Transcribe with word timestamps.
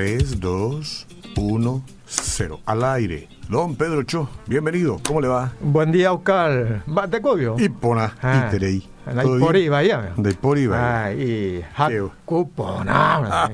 3, 0.00 0.40
2, 0.40 1.06
1, 1.38 1.82
0. 2.06 2.60
Al 2.66 2.84
aire. 2.84 3.28
Don 3.48 3.76
Pedro 3.76 4.02
Cho, 4.02 4.28
bienvenido. 4.46 5.00
¿Cómo 5.06 5.22
le 5.22 5.28
va? 5.28 5.52
Buen 5.58 5.90
día, 5.90 6.12
Oscar. 6.12 6.82
¿Te 7.10 7.22
cobio? 7.22 7.56
Ipona, 7.58 8.14
Ah. 8.20 8.44
Iterei. 8.46 8.86
Na 9.06 9.22
¿Todo 9.22 9.38
ipori 9.38 9.60
bien? 9.60 9.72
vaya. 9.72 10.12
De 10.18 10.30
Ipori, 10.32 10.66
vaya. 10.66 11.04
Ah, 11.06 11.12
y 11.14 11.64
hakupona. 11.74 13.48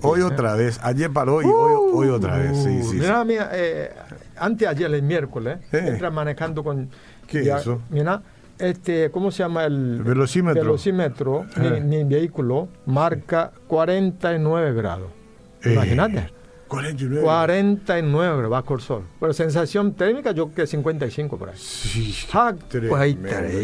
Hoy 0.00 0.22
otra 0.22 0.54
vez. 0.54 0.80
Ayer 0.82 1.10
paró 1.12 1.42
y 1.42 1.44
hoy, 1.44 1.90
hoy 1.92 2.08
otra 2.08 2.38
vez. 2.38 2.56
Sí, 2.56 2.82
sí. 2.82 2.96
Mira, 2.96 3.22
mira, 3.22 3.50
eh, 3.52 3.92
antes 4.38 4.66
ayer 4.68 4.90
el 4.94 5.02
miércoles, 5.02 5.58
Eh. 5.70 5.84
entra 5.86 6.10
manejando 6.10 6.64
con. 6.64 6.88
¿Qué 7.26 7.40
es 7.40 7.46
eso? 7.48 7.82
Mira, 7.90 8.22
este, 8.60 9.10
¿cómo 9.10 9.30
se 9.30 9.42
llama 9.42 9.64
el, 9.64 9.96
El 9.98 10.02
velocímetro. 10.02 10.62
velocímetro, 10.62 11.46
Eh. 11.56 11.80
mi, 11.82 12.04
mi 12.04 12.14
vehículo 12.14 12.68
marca 12.86 13.52
49 13.66 14.72
grados. 14.74 15.08
Eh, 15.62 15.72
Imagínate. 15.72 16.30
49. 16.70 17.22
49 17.22 18.36
grados 18.36 18.48
bajo 18.50 18.74
el 18.74 18.80
sol. 18.80 19.02
Pero 19.18 19.32
sensación 19.32 19.92
térmica, 19.94 20.30
yo 20.32 20.52
que 20.54 20.66
55 20.66 21.36
por 21.36 21.48
ahí. 21.50 21.56
Sí, 21.58 22.14
Ha- 22.32 22.54
tremendo. 22.54 22.90
pues 22.96 23.02
ahí 23.02 23.14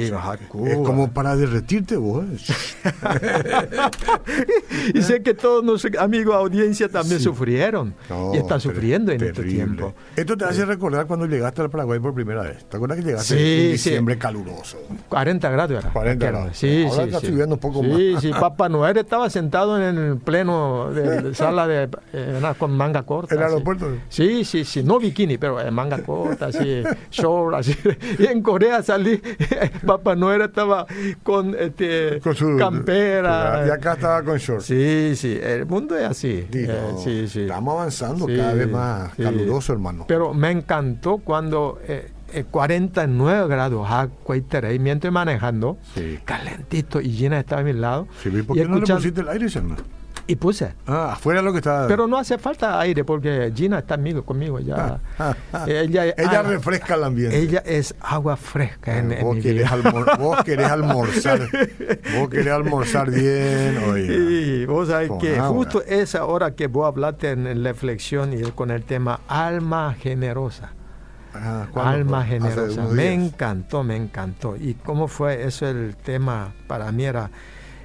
digo, 0.05 0.19
Haku. 0.19 0.67
Es 0.67 0.77
como 0.79 1.11
para 1.13 1.37
derretirte 1.37 1.97
vos. 1.97 2.25
¿eh? 2.25 2.37
y 4.95 5.03
sé 5.03 5.23
que 5.23 5.35
todos 5.35 5.65
nuestros 5.65 5.97
amigos 5.97 6.35
audiencia 6.35 6.89
también 6.89 7.19
Sí. 7.19 7.25
sufrieron 7.25 7.95
No, 8.11 8.35
y 8.35 8.39
están 8.39 8.61
sufriendo 8.61 9.13
en 9.13 9.21
este 9.21 9.33
terrible. 9.35 9.55
tiempo. 9.57 9.95
Esto 10.17 10.37
te 10.37 10.45
hace 10.45 10.65
recordar 10.65 11.07
cuando 11.07 11.27
llegaste 11.27 11.63
al 11.63 11.71
Paraguay 11.71 11.99
por 12.01 12.15
primera 12.15 12.43
vez. 12.43 12.65
¿Te 12.69 12.77
acuerdas 12.77 12.99
que 12.99 13.05
llegaste 13.05 13.35
Sí, 13.37 13.43
en 13.45 13.67
sí. 13.67 13.73
diciembre 13.91 14.19
caluroso? 14.19 14.79
40 15.09 15.49
grados 15.51 15.79
era. 15.79 15.93
40 15.93 16.27
Aquel, 16.27 16.37
grados. 16.41 16.57
Sí, 16.57 16.85
Ahora 16.85 16.97
sí, 16.97 17.09
está 17.09 17.21
sí. 17.21 17.27
subiendo 17.29 17.55
un 17.55 17.61
poco 17.61 17.83
sí, 17.83 18.13
más. 18.13 18.23
Sí, 18.23 18.31
Papá 18.33 18.69
Noel 18.69 18.97
estaba 18.99 19.31
sentado 19.31 19.81
en 19.81 19.97
el 19.97 20.17
pleno 20.19 20.91
de, 20.93 21.23
de 21.23 21.35
sala 21.35 21.67
de 21.67 21.89
eh, 22.13 22.41
con 22.59 22.77
manga 22.77 22.96
corta. 23.05 23.35
¿El 23.35 23.43
aeropuerto? 23.43 23.89
Sí, 24.09 24.45
sí, 24.45 24.65
sí, 24.65 24.83
no 24.83 24.99
bikini, 24.99 25.39
pero 25.39 25.61
en 25.61 25.73
manga 25.75 25.99
corta, 26.03 26.47
así, 26.47 26.83
short, 27.11 27.55
así. 27.57 27.77
Y 28.19 28.27
en 28.27 28.43
Corea 28.43 28.83
salí, 28.83 29.21
Papá 29.87 30.15
Noel 30.17 30.43
estaba 30.43 30.87
con 31.23 31.55
este 31.59 32.21
Con 32.21 32.35
su 32.35 32.57
campera. 32.57 33.65
Y 33.67 33.71
acá 33.71 33.95
estaba 33.95 34.23
con 34.23 34.39
shorts. 34.39 34.65
Sí, 34.67 35.13
sí, 35.17 35.39
el 35.43 35.67
mundo 35.67 35.97
es 35.97 36.05
así. 36.05 36.47
Eh, 36.53 36.93
sí, 37.03 37.29
sí. 37.29 37.41
Estamos 37.43 37.75
avanzando 37.75 38.27
Sí, 38.27 38.37
cada 38.37 38.55
vez 38.55 38.69
más 38.69 39.15
caluroso, 39.15 39.73
hermano. 39.73 40.05
Pero 40.09 40.35
me 40.35 40.51
encantó 40.51 41.19
cuando 41.19 41.79
eh, 41.87 42.11
eh, 42.33 42.45
49 42.51 43.49
grados, 43.49 43.89
agua 43.89 44.37
y 44.37 44.79
mientras 44.79 45.13
manejando, 45.13 45.79
Sí. 45.95 46.19
calentito 46.25 47.01
y 47.01 47.11
Gina 47.11 47.39
estaba 47.41 47.61
a 47.61 47.65
mi 47.65 47.73
lado. 47.73 48.09
Sí, 48.23 48.31
¿y 48.33 48.43
¿Por 48.43 48.57
y 48.57 48.61
qué 48.61 48.69
no 48.69 48.79
le 48.79 48.87
pusiste 48.87 49.21
el 49.21 49.29
aire, 49.29 49.47
hermano? 49.55 49.83
Y 50.29 50.35
puse. 50.37 50.75
Ah, 50.89 51.13
afuera 51.13 51.41
lo 51.41 51.53
que 51.53 51.59
estaba. 51.59 51.87
Pero 51.87 52.09
no 52.09 52.19
hace 52.19 52.37
falta 52.37 52.81
aire 52.81 53.05
porque 53.05 53.53
Gina 53.55 53.79
está 53.79 53.95
amigo 53.95 54.25
conmigo 54.25 54.59
ya. 54.59 54.99
ella, 55.67 56.07
Ella 56.07 56.41
ah, 56.41 56.43
refresca 56.43 56.95
el 56.95 57.05
ambiente. 57.05 57.39
ella 57.39 57.63
es 57.65 57.95
agua 58.01 58.37
fresca 58.37 58.99
en, 58.99 59.13
en 59.13 59.25
vos, 59.25 59.37
mi 59.37 59.43
querés 59.43 59.71
vida. 59.71 60.17
vos 60.19 60.43
querés 60.45 60.67
almorzar. 60.67 61.41
vos 62.19 62.29
querés 62.29 62.53
almorzar 62.53 63.11
bien. 63.11 63.79
Oiga. 63.89 64.15
Y 64.15 64.67
vos 64.67 64.89
sabés 64.89 65.09
Con 65.11 65.19
que 65.21 65.37
agua. 65.39 65.49
justo 65.57 65.83
esa 65.83 66.25
hora 66.25 66.57
que 66.57 66.67
vos 66.67 66.87
hablaste 66.89 67.31
en, 67.31 67.47
en 67.47 67.63
la 67.63 67.71
reflexión 67.71 68.33
y 68.33 68.43
con 68.51 68.73
el 68.73 68.83
tema 68.83 69.21
alma 69.29 69.95
generosa. 69.95 70.73
Ah, 71.35 71.67
¿cuándo 71.71 71.91
Alma 71.91 72.25
generosa. 72.25 72.83
Me 72.91 73.13
encantó, 73.13 73.85
me 73.85 73.95
encantó. 73.95 74.57
¿Y 74.57 74.75
cómo 74.75 75.07
fue 75.07 75.45
eso 75.45 75.69
el 75.69 75.95
tema? 75.97 76.53
Para 76.67 76.91
mí 76.91 77.05
era 77.05 77.31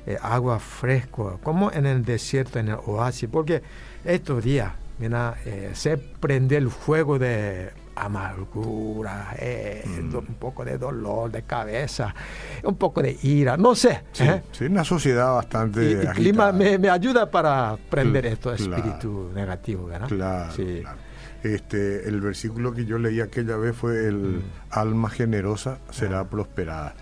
eh, 0.05 0.17
agua 0.21 0.59
fresco, 0.59 1.39
como 1.43 1.71
en 1.71 1.85
el 1.85 2.03
desierto, 2.03 2.59
en 2.59 2.69
el 2.69 2.77
oasis, 2.85 3.29
porque 3.31 3.61
estos 4.03 4.43
días, 4.43 4.71
mira, 4.99 5.35
eh, 5.45 5.71
se 5.73 5.97
prende 5.97 6.57
el 6.57 6.69
fuego 6.69 7.19
de 7.19 7.71
amargura, 7.95 9.35
eh, 9.37 9.83
Mm. 9.85 10.15
un 10.15 10.35
poco 10.39 10.63
de 10.65 10.77
dolor 10.77 11.29
de 11.31 11.43
cabeza, 11.43 12.15
un 12.63 12.75
poco 12.75 13.01
de 13.01 13.17
ira, 13.21 13.57
no 13.57 13.75
sé. 13.75 14.01
Sí, 14.13 14.23
¿eh? 14.23 14.41
sí, 14.51 14.65
una 14.65 14.83
sociedad 14.83 15.35
bastante. 15.35 15.83
Y 15.89 15.93
el 15.93 16.07
clima 16.09 16.51
me, 16.51 16.77
me 16.77 16.89
ayuda 16.89 17.29
para 17.29 17.77
prender 17.89 18.37
claro. 18.37 18.55
espíritus 18.57 19.33
negativos, 19.33 19.89
¿verdad? 19.89 20.07
Claro, 20.07 20.51
Sí. 20.53 20.79
claro. 20.81 20.97
Este, 21.43 22.07
el 22.07 22.21
versículo 22.21 22.71
que 22.71 22.85
yo 22.85 22.97
leí 22.99 23.19
aquella 23.19 23.57
vez 23.57 23.75
fue 23.75 24.07
el 24.07 24.15
Mm. 24.15 24.41
alma 24.69 25.09
generosa 25.09 25.79
será 25.91 26.21
Ah. 26.21 26.29
prosperada. 26.29 26.93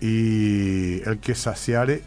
Y 0.00 1.02
el 1.08 1.18
que 1.20 1.34
saciare, 1.34 2.02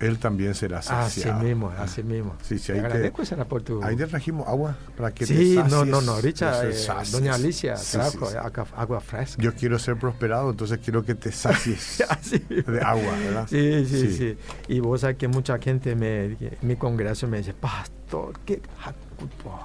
él 0.00 0.18
también 0.18 0.54
será 0.54 0.78
Así 0.78 0.88
saciado. 0.88 1.42
mismo, 1.42 1.70
así 1.78 2.02
mismo. 2.02 2.34
Sí, 2.42 2.58
sí, 2.58 2.72
ahí 2.72 2.80
te- 2.80 2.86
agradezco 2.86 3.22
esa 3.22 3.44
por 3.44 3.62
tu... 3.62 3.82
Ahí 3.84 3.96
te 3.96 4.06
trajimos 4.06 4.48
agua 4.48 4.76
para 4.96 5.12
que 5.12 5.26
te 5.26 5.34
Sí, 5.36 5.60
no, 5.70 5.84
no, 5.84 6.00
no. 6.00 6.12
Ahorita 6.12 6.66
eh, 6.68 6.74
doña 7.12 7.34
Alicia 7.34 7.76
Sí, 7.76 7.92
trajo 7.98 8.30
sí, 8.30 8.36
agua, 8.36 8.66
agua 8.76 9.00
fresca. 9.00 9.42
Yo 9.42 9.54
quiero 9.54 9.78
ser 9.78 9.96
prosperado, 9.98 10.50
entonces 10.50 10.78
quiero 10.82 11.04
que 11.04 11.14
te 11.14 11.30
sacies 11.32 12.02
Así. 12.08 12.38
de 12.38 12.80
agua, 12.82 13.12
¿verdad? 13.24 13.46
Sí, 13.48 13.84
sí, 13.86 14.16
sí, 14.16 14.36
Y 14.68 14.80
vos 14.80 15.02
sabés 15.02 15.16
que 15.16 15.28
mucha 15.28 15.58
gente 15.58 15.94
me, 15.94 16.36
mi 16.62 16.76
congregación 16.76 17.30
me 17.30 17.38
dice, 17.38 17.52
pastor, 17.54 18.32
¿qué? 18.44 18.60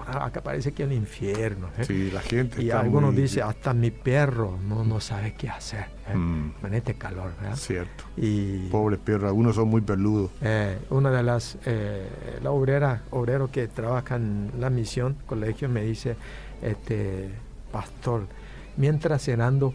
Acá 0.07 0.41
parece 0.41 0.73
que 0.73 0.83
es 0.83 0.87
un 0.87 0.93
infierno. 0.95 1.69
¿eh?". 1.77 1.85
Sí, 1.85 2.11
la 2.11 2.21
gente 2.21 2.61
Y 2.61 2.65
está 2.67 2.81
algunos 2.81 3.13
muy- 3.13 3.21
dicen, 3.21 3.43
hasta 3.43 3.73
mi 3.73 3.91
perro 3.91 4.59
no, 4.67 4.83
no 4.83 4.99
sabe 4.99 5.33
qué 5.37 5.49
hacer 5.49 5.94
¿eh? 6.07 6.15
Mm. 6.15 6.53
este 6.73 6.95
calor. 6.95 7.31
¿verdad? 7.41 7.55
Cierto. 7.55 8.03
Y 8.17 8.69
Pobre 8.69 8.97
perro, 8.97 9.27
algunos 9.27 9.55
son 9.55 9.67
muy 9.67 9.81
peludos. 9.81 10.31
eh, 10.41 10.77
una 10.89 11.11
de 11.11 11.23
las, 11.23 11.57
eh, 11.65 12.07
la 12.43 12.51
obrera, 12.51 13.03
obrero 13.11 13.49
que 13.51 13.67
trabaja 13.67 14.15
en 14.15 14.51
la 14.59 14.69
misión, 14.69 15.17
colegio, 15.25 15.69
me 15.69 15.83
dice, 15.83 16.15
este, 16.61 17.29
pastor, 17.71 18.27
mientras 18.77 19.23
cenando, 19.23 19.73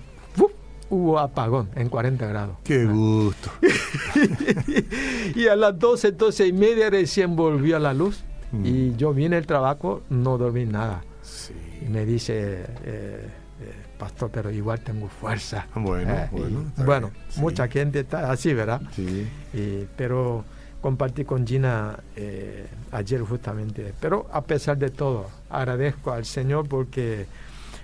hubo 0.90 1.18
apagón 1.20 1.70
en 1.76 1.88
40 1.88 2.26
grados. 2.26 2.56
Qué 2.64 2.84
gusto. 2.84 3.50
y 5.34 5.46
a 5.46 5.56
las 5.56 5.78
12, 5.78 6.12
12 6.12 6.46
y 6.48 6.52
media 6.52 6.90
recién 6.90 7.36
volvió 7.36 7.76
a 7.76 7.78
la 7.78 7.94
luz. 7.94 8.24
Mm. 8.52 8.66
Y 8.66 8.96
yo 8.96 9.14
vine 9.14 9.36
al 9.36 9.46
trabajo, 9.46 10.02
no 10.10 10.36
dormí 10.36 10.64
nada. 10.66 11.04
Sí. 11.22 11.54
Y 11.86 11.88
me 11.88 12.04
dice, 12.04 12.64
eh, 12.84 13.28
eh, 13.60 13.72
pastor, 13.98 14.30
pero 14.32 14.50
igual 14.50 14.80
tengo 14.80 15.08
fuerza. 15.08 15.66
Bueno, 15.74 16.12
Eh, 16.14 16.28
bueno, 16.32 16.72
bueno, 16.84 17.10
sí. 17.28 17.40
mucha 17.40 17.68
gente 17.68 18.00
está 18.00 18.30
así, 18.32 18.54
¿verdad? 18.54 18.80
Sí. 18.94 19.28
Y- 19.52 19.86
pero 19.96 20.44
compartí 20.80 21.24
con 21.24 21.46
Gina 21.46 21.98
eh, 22.16 22.66
ayer 22.92 23.20
justamente. 23.22 23.92
Pero 24.00 24.26
a 24.32 24.40
pesar 24.42 24.78
de 24.78 24.90
todo, 24.90 25.28
agradezco 25.50 26.12
al 26.12 26.24
Señor 26.24 26.68
porque 26.68 27.26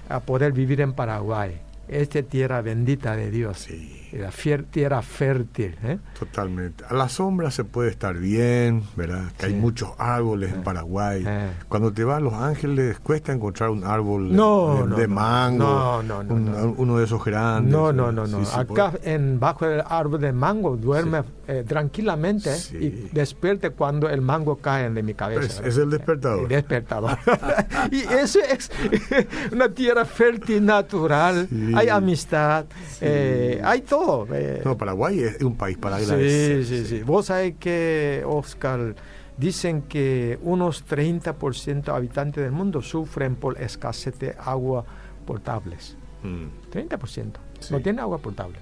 a 0.09 0.21
poder 0.21 0.53
vivir 0.53 0.81
en 0.81 0.93
Paraguay, 0.95 1.59
esta 1.89 2.23
tierra 2.23 2.63
bendita 2.63 3.15
de 3.17 3.31
Dios, 3.31 3.59
Sí. 3.59 4.06
La 4.19 4.31
tierra 4.71 5.03
fértil. 5.03 5.77
¿eh? 5.83 5.99
Totalmente. 6.19 6.85
A 6.89 6.95
la 6.95 7.09
sombra 7.09 7.51
se 7.51 7.65
puede 7.65 7.91
estar 7.91 8.17
bien, 8.17 8.83
¿verdad? 8.97 9.33
Que 9.39 9.47
hay 9.47 9.55
muchos 9.55 9.91
árboles 9.99 10.53
en 10.53 10.61
Eh, 10.61 10.63
Paraguay. 10.65 11.25
eh. 11.27 11.51
Cuando 11.69 11.93
te 11.93 12.05
vas 12.05 12.19
a 12.19 12.21
Los 12.21 12.35
Ángeles 12.35 12.99
cuesta 13.01 13.33
encontrar 13.33 13.71
un 13.71 13.85
árbol 13.85 14.35
No, 14.35 14.83
de, 14.83 14.89
no, 14.89 14.97
de 14.97 15.09
mango, 15.09 15.65
No, 15.65 16.03
no, 16.03 16.23
no, 16.23 16.35
un- 16.35 16.45
no. 16.53 16.75
uno 16.77 16.99
de 16.99 17.05
esos 17.05 17.25
grandes. 17.25 17.73
No, 17.73 17.93
no, 17.93 18.13
no, 18.13 18.27
no. 18.27 18.39
Sí, 18.41 18.45
sí, 18.47 18.53
Acá 18.61 18.91
por- 18.93 19.01
en 19.05 19.39
bajo 19.41 19.67
el 19.67 19.83
árbol 19.87 20.21
de 20.21 20.33
mango 20.33 20.77
duerme 20.77 21.23
eh, 21.49 21.65
tranquilamente 21.67 22.51
y 22.73 23.09
despierte 23.13 23.71
cuando 23.71 24.09
el 24.09 24.21
mango 24.21 24.57
cae 24.57 24.91
de 24.91 25.03
mi 25.03 25.15
cabeza. 25.15 25.65
Es- 25.67 25.77
el 25.77 25.91
despertador. 25.91 26.43
El 26.43 26.49
despertador. 26.49 27.19
y 27.93 28.01
eso 28.01 28.39
es 28.41 28.71
una 29.53 29.69
tierra 29.69 30.05
fértil, 30.05 30.65
natural. 30.65 31.49
Hay 31.75 31.89
amistad, 31.89 32.67
hay 33.01 33.81
todo. 33.83 34.06
Eh. 34.33 34.63
No, 34.65 34.77
Paraguay 34.77 35.21
es 35.21 35.43
un 35.43 35.57
país 35.57 35.77
para 35.79 35.99
sí, 35.99 36.05
agradecer. 36.05 36.65
sí, 36.65 36.87
sí. 36.87 37.03
Vos 37.03 37.27
sabés 37.27 37.55
que, 37.59 38.23
Oscar, 38.27 38.95
dicen 39.37 39.83
que 39.83 40.39
unos 40.43 40.87
30% 40.87 41.89
habitantes 41.95 42.43
del 42.43 42.53
mundo 42.53 42.83
sufren 42.83 43.37
por 43.37 43.61
escasez 43.61 44.19
de 44.19 44.35
agua 44.39 44.85
potables. 45.27 45.97
Mm. 46.23 46.73
30%. 46.73 47.33
Sí. 47.61 47.75
No 47.75 47.81
tiene 47.81 48.01
agua 48.01 48.19
potable. 48.19 48.59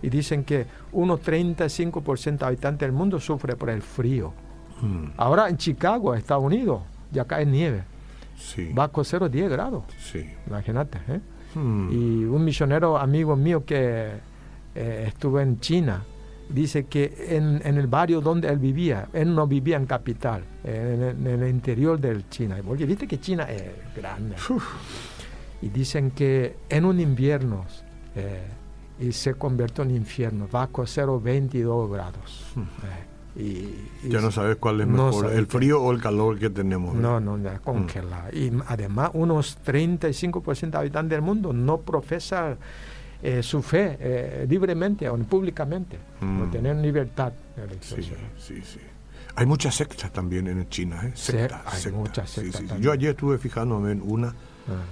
Y 0.00 0.08
dicen 0.10 0.44
que 0.44 0.66
unos 0.92 1.20
35% 1.22 2.42
habitantes 2.44 2.86
del 2.86 2.92
mundo 2.92 3.18
sufre 3.18 3.56
por 3.56 3.68
el 3.70 3.82
frío. 3.82 4.32
Mm. 4.80 5.06
Ahora 5.16 5.48
en 5.48 5.56
Chicago, 5.56 6.14
Estados 6.14 6.44
Unidos, 6.44 6.82
ya 7.10 7.24
cae 7.24 7.44
nieve. 7.44 7.82
Sí. 8.38 8.70
Bajo 8.72 9.04
0 9.04 9.28
10 9.28 9.50
grados. 9.50 9.84
Sí. 9.98 10.24
Imagínate. 10.46 10.98
¿eh? 11.08 11.20
Mm. 11.54 11.88
Y 11.90 12.24
un 12.24 12.44
misionero 12.44 12.96
amigo 12.96 13.36
mío 13.36 13.64
que 13.64 14.12
eh, 14.74 15.04
estuvo 15.08 15.40
en 15.40 15.58
China 15.60 16.04
dice 16.48 16.86
que 16.86 17.14
en, 17.36 17.60
en 17.64 17.78
el 17.78 17.86
barrio 17.86 18.20
donde 18.20 18.48
él 18.48 18.58
vivía, 18.58 19.08
él 19.12 19.32
no 19.36 19.46
vivía 19.46 19.76
en 19.76 19.86
capital, 19.86 20.42
en, 20.64 20.74
el- 21.02 21.26
en 21.26 21.42
el 21.44 21.48
interior 21.48 22.00
del 22.00 22.28
China. 22.28 22.56
Porque 22.66 22.86
viste 22.86 23.06
que 23.06 23.20
China 23.20 23.44
es 23.48 23.62
grande. 23.94 24.34
Y 25.62 25.68
dicen 25.68 26.10
que 26.10 26.56
en 26.68 26.84
un 26.86 26.98
invierno, 26.98 27.66
eh, 28.16 28.42
y 28.98 29.12
se 29.12 29.34
convirtió 29.34 29.84
en 29.84 29.92
infierno, 29.92 30.48
bajo 30.50 30.84
0, 30.86 31.20
22 31.22 31.88
grados. 31.90 32.46
Mm. 32.56 32.60
Eh, 32.60 33.06
Y, 34.02 34.08
ya 34.10 34.20
no 34.20 34.32
sabes 34.32 34.56
cuál 34.56 34.80
es 34.80 34.88
mejor, 34.88 35.30
el 35.32 35.46
frío 35.46 35.80
o 35.80 35.92
el 35.92 36.00
calor 36.02 36.36
que 36.36 36.50
tenemos. 36.50 36.96
No, 36.96 37.20
no, 37.20 37.38
ya 37.38 37.60
congela. 37.60 38.24
Y 38.32 38.50
además 38.66 39.10
unos 39.14 39.56
35% 39.64 40.70
de 40.72 40.78
habitantes 40.78 41.10
del 41.16 41.22
mundo 41.22 41.52
no 41.52 41.78
profesan 41.78 42.58
eh, 43.22 43.42
su 43.42 43.62
fe 43.62 43.96
eh, 44.00 44.46
libremente 44.48 45.08
o 45.08 45.16
públicamente, 45.18 45.98
mm. 46.20 46.50
tienen 46.50 46.80
libertad 46.80 47.32
de 47.56 47.76
Sí, 47.80 48.02
sí, 48.38 48.62
sí. 48.62 48.80
Hay 49.36 49.46
muchas 49.46 49.74
sectas 49.74 50.10
también 50.12 50.46
en 50.48 50.68
China, 50.68 51.02
¿eh? 51.04 51.12
Sectas, 51.14 51.86
hay 51.86 51.92
muchas 51.92 52.30
sectas. 52.30 52.80
Yo 52.80 52.92
ayer 52.92 53.10
estuve 53.10 53.38
fijándome 53.38 53.92
en 53.92 54.02
una, 54.02 54.28
ah. 54.28 54.82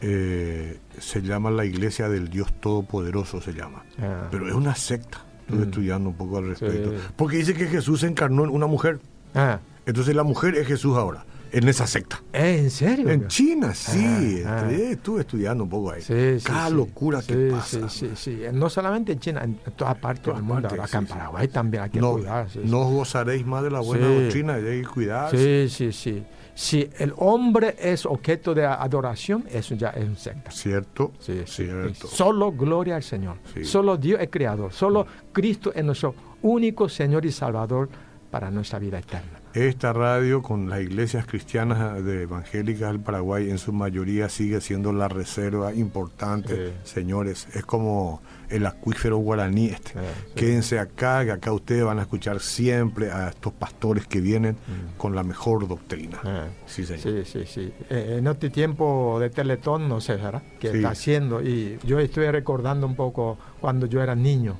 eh, 0.00 0.80
se 0.98 1.22
llama 1.22 1.50
la 1.50 1.64
Iglesia 1.64 2.08
del 2.08 2.28
Dios 2.28 2.52
Todopoderoso, 2.60 3.40
se 3.40 3.52
llama, 3.52 3.84
ah. 4.00 4.28
pero 4.30 4.48
es 4.48 4.54
una 4.54 4.74
secta. 4.74 5.24
Estuve 5.42 5.66
mm. 5.66 5.68
estudiando 5.68 6.08
un 6.10 6.16
poco 6.16 6.38
al 6.38 6.48
respecto. 6.48 6.92
Porque 7.16 7.38
dice 7.38 7.54
que 7.54 7.66
Jesús 7.66 8.02
encarnó 8.02 8.44
en 8.44 8.50
una 8.50 8.66
mujer. 8.66 9.00
Ah. 9.34 9.60
Entonces 9.86 10.14
la 10.14 10.22
mujer 10.24 10.54
es 10.56 10.66
Jesús 10.66 10.96
ahora 10.96 11.24
en 11.52 11.68
esa 11.68 11.86
secta. 11.86 12.22
¿En 12.32 12.70
serio? 12.70 13.08
En 13.08 13.28
China, 13.28 13.74
sí. 13.74 14.42
Ah, 14.44 14.64
ah. 14.66 14.72
Estuve 14.72 15.20
estudiando 15.20 15.64
un 15.64 15.70
poco 15.70 15.92
ahí. 15.92 16.02
Sí, 16.02 16.38
Cada 16.44 16.70
locura 16.70 17.22
que 17.26 17.50
pasa. 17.50 17.88
Sí, 17.88 18.10
sí, 18.14 18.40
sí. 18.40 18.42
No 18.52 18.70
solamente 18.70 19.12
en 19.12 19.20
China, 19.20 19.42
en 19.44 19.56
todas 19.76 19.96
partes 19.96 20.34
del 20.34 20.42
mundo. 20.42 20.68
Acá 20.68 20.98
en 20.98 21.06
Paraguay 21.06 21.48
también 21.48 21.84
hay 21.84 21.90
que 21.90 22.00
no, 22.00 22.12
cuidar. 22.12 22.46
no 22.64 22.80
os 22.80 22.92
gozaréis 22.92 23.44
más 23.46 23.62
de 23.62 23.70
la 23.70 23.80
buena 23.80 24.06
doctrina, 24.08 24.54
hay 24.54 24.82
que 24.82 24.88
cuidar. 24.88 25.30
Sí, 25.30 25.68
sí, 25.68 25.92
sí. 25.92 26.24
Si 26.54 26.90
el 26.98 27.14
hombre 27.16 27.76
es 27.78 28.04
objeto 28.04 28.54
de 28.54 28.66
adoración, 28.66 29.44
eso 29.50 29.74
ya 29.74 29.90
es 29.90 30.04
un 30.04 30.16
secta. 30.16 30.50
Cierto, 30.50 31.12
sí, 31.18 31.42
cierto. 31.46 32.06
Solo 32.06 32.52
gloria 32.52 32.96
al 32.96 33.02
Señor. 33.02 33.38
Solo 33.62 33.96
Dios 33.96 34.20
es 34.20 34.28
creador. 34.30 34.72
Solo 34.72 35.06
Cristo 35.32 35.72
es 35.74 35.84
nuestro 35.84 36.14
único 36.42 36.88
Señor 36.88 37.24
y 37.24 37.32
Salvador 37.32 37.88
para 38.30 38.50
nuestra 38.50 38.78
vida 38.78 38.98
eterna. 38.98 39.39
Esta 39.54 39.92
radio 39.92 40.42
con 40.42 40.70
las 40.70 40.80
iglesias 40.80 41.26
cristianas 41.26 42.04
de 42.04 42.22
evangélicas 42.22 42.92
del 42.92 43.00
Paraguay 43.00 43.50
en 43.50 43.58
su 43.58 43.72
mayoría 43.72 44.28
sigue 44.28 44.60
siendo 44.60 44.92
la 44.92 45.08
reserva 45.08 45.74
importante, 45.74 46.72
señores. 46.84 47.48
Es 47.52 47.64
como 47.64 48.22
el 48.48 48.64
acuífero 48.64 49.16
guaraní 49.16 49.66
este. 49.66 49.94
Quédense 50.36 50.78
acá, 50.78 51.24
que 51.24 51.32
acá 51.32 51.52
ustedes 51.52 51.84
van 51.84 51.98
a 51.98 52.02
escuchar 52.02 52.38
siempre 52.38 53.10
a 53.10 53.30
estos 53.30 53.52
pastores 53.52 54.06
que 54.06 54.20
vienen 54.20 54.52
mm. 54.52 54.98
con 54.98 55.16
la 55.16 55.24
mejor 55.24 55.66
doctrina. 55.66 56.20
Sí, 56.66 56.86
señor. 56.86 57.02
Sí, 57.02 57.24
sí, 57.24 57.44
sí. 57.44 57.72
Eh, 57.90 58.18
en 58.18 58.28
este 58.28 58.50
tiempo 58.50 59.18
de 59.18 59.30
Teletón, 59.30 59.88
no 59.88 60.00
sé, 60.00 60.14
¿verdad? 60.14 60.42
Que 60.60 60.68
está 60.68 60.90
haciendo. 60.90 61.42
Y 61.42 61.76
yo 61.82 61.98
estoy 61.98 62.30
recordando 62.30 62.86
un 62.86 62.94
poco 62.94 63.36
cuando 63.60 63.86
yo 63.86 64.00
era 64.00 64.14
niño. 64.14 64.56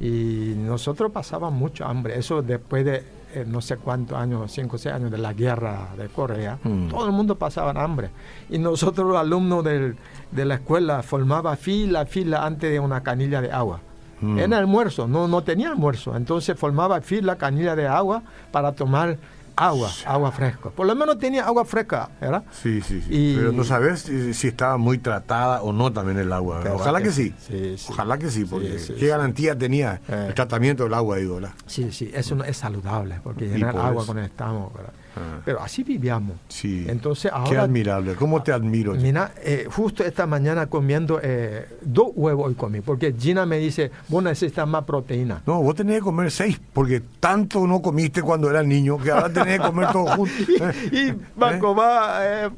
Y 0.00 0.54
nosotros 0.56 1.12
pasábamos 1.12 1.58
mucho 1.58 1.84
hambre. 1.86 2.18
Eso 2.18 2.42
después 2.42 2.84
de 2.84 3.15
eh, 3.36 3.44
no 3.46 3.60
sé 3.60 3.76
cuántos 3.76 4.16
años, 4.16 4.50
cinco 4.50 4.76
o 4.76 4.78
seis 4.78 4.94
años 4.94 5.10
de 5.10 5.18
la 5.18 5.34
guerra 5.34 5.90
de 5.94 6.08
Corea, 6.08 6.58
mm. 6.62 6.88
todo 6.88 7.04
el 7.04 7.12
mundo 7.12 7.36
pasaba 7.36 7.70
hambre. 7.72 8.08
Y 8.48 8.58
nosotros, 8.58 9.06
los 9.06 9.18
alumnos 9.18 9.62
del, 9.62 9.96
de 10.30 10.44
la 10.46 10.54
escuela, 10.54 11.02
formaba 11.02 11.54
fila, 11.56 12.06
fila 12.06 12.46
antes 12.46 12.70
de 12.70 12.80
una 12.80 13.02
canilla 13.02 13.42
de 13.42 13.52
agua. 13.52 13.80
Mm. 14.22 14.38
Era 14.38 14.56
almuerzo, 14.56 15.06
no, 15.06 15.28
no 15.28 15.42
tenía 15.42 15.68
almuerzo. 15.68 16.16
Entonces 16.16 16.58
formaba 16.58 16.98
fila, 17.02 17.36
canilla 17.36 17.76
de 17.76 17.86
agua 17.86 18.22
para 18.52 18.72
tomar 18.72 19.18
agua, 19.56 19.90
agua 20.04 20.32
fresca. 20.32 20.70
Por 20.70 20.86
lo 20.86 20.94
menos 20.94 21.18
tenía 21.18 21.44
agua 21.44 21.64
fresca, 21.64 22.10
¿verdad? 22.20 22.44
Sí, 22.50 22.80
sí, 22.82 23.00
sí. 23.00 23.34
Pero 23.36 23.52
no 23.52 23.64
sabes 23.64 24.02
si, 24.02 24.46
estaba 24.48 24.76
muy 24.76 24.98
tratada 24.98 25.62
o 25.62 25.72
no 25.72 25.92
también 25.92 26.18
el 26.18 26.32
agua. 26.32 26.62
Ojalá 26.72 27.02
que, 27.02 27.10
sí. 27.10 27.34
Ojalá 27.88 28.18
que 28.18 28.30
sí, 28.30 28.44
porque 28.44 28.78
qué 28.98 29.06
garantía 29.06 29.56
tenía 29.56 30.00
el 30.08 30.30
eh. 30.30 30.32
tratamiento 30.34 30.84
del 30.84 30.94
agua 30.94 31.16
ahí, 31.16 31.26
¿verdad? 31.26 31.52
Sí, 31.66 31.90
sí, 31.90 32.10
eso 32.14 32.34
no 32.34 32.44
es 32.44 32.56
saludable, 32.56 33.20
porque 33.22 33.46
llenar 33.46 33.76
agua 33.76 34.04
cuando 34.04 34.22
estamos, 34.22 34.72
¿verdad? 34.74 34.92
Ah. 35.16 35.40
Pero 35.44 35.60
así 35.60 35.82
vivíamos. 35.82 36.36
Sí. 36.48 36.84
Entonces 36.88 37.32
ahora. 37.32 37.50
Qué 37.50 37.56
admirable. 37.56 38.14
¿Cómo 38.14 38.42
te 38.42 38.52
admiro? 38.52 38.94
Mira, 38.94 39.32
eh, 39.42 39.66
justo 39.70 40.04
esta 40.04 40.26
mañana 40.26 40.66
comiendo 40.66 41.18
eh, 41.22 41.66
dos 41.80 42.08
huevos 42.14 42.48
hoy 42.48 42.54
comí, 42.54 42.80
porque 42.82 43.14
Gina 43.18 43.46
me 43.46 43.58
dice, 43.58 43.90
vos 44.08 44.22
necesitas 44.22 44.68
más 44.68 44.84
proteína. 44.84 45.42
No, 45.46 45.62
vos 45.62 45.74
tenés 45.74 45.96
que 45.96 46.02
comer 46.02 46.30
seis, 46.30 46.60
porque 46.72 47.02
tanto 47.18 47.66
no 47.66 47.80
comiste 47.80 48.20
cuando 48.22 48.50
eras 48.50 48.66
niño 48.66 48.98
que 48.98 49.10
ahora 49.10 49.32
tenés 49.32 49.58
que 49.58 49.66
comer 49.66 49.88
todo 49.90 50.06
junto. 50.16 50.34
y, 50.92 50.96
y 50.98 51.14
va 51.34 52.18
eh, 52.22 52.50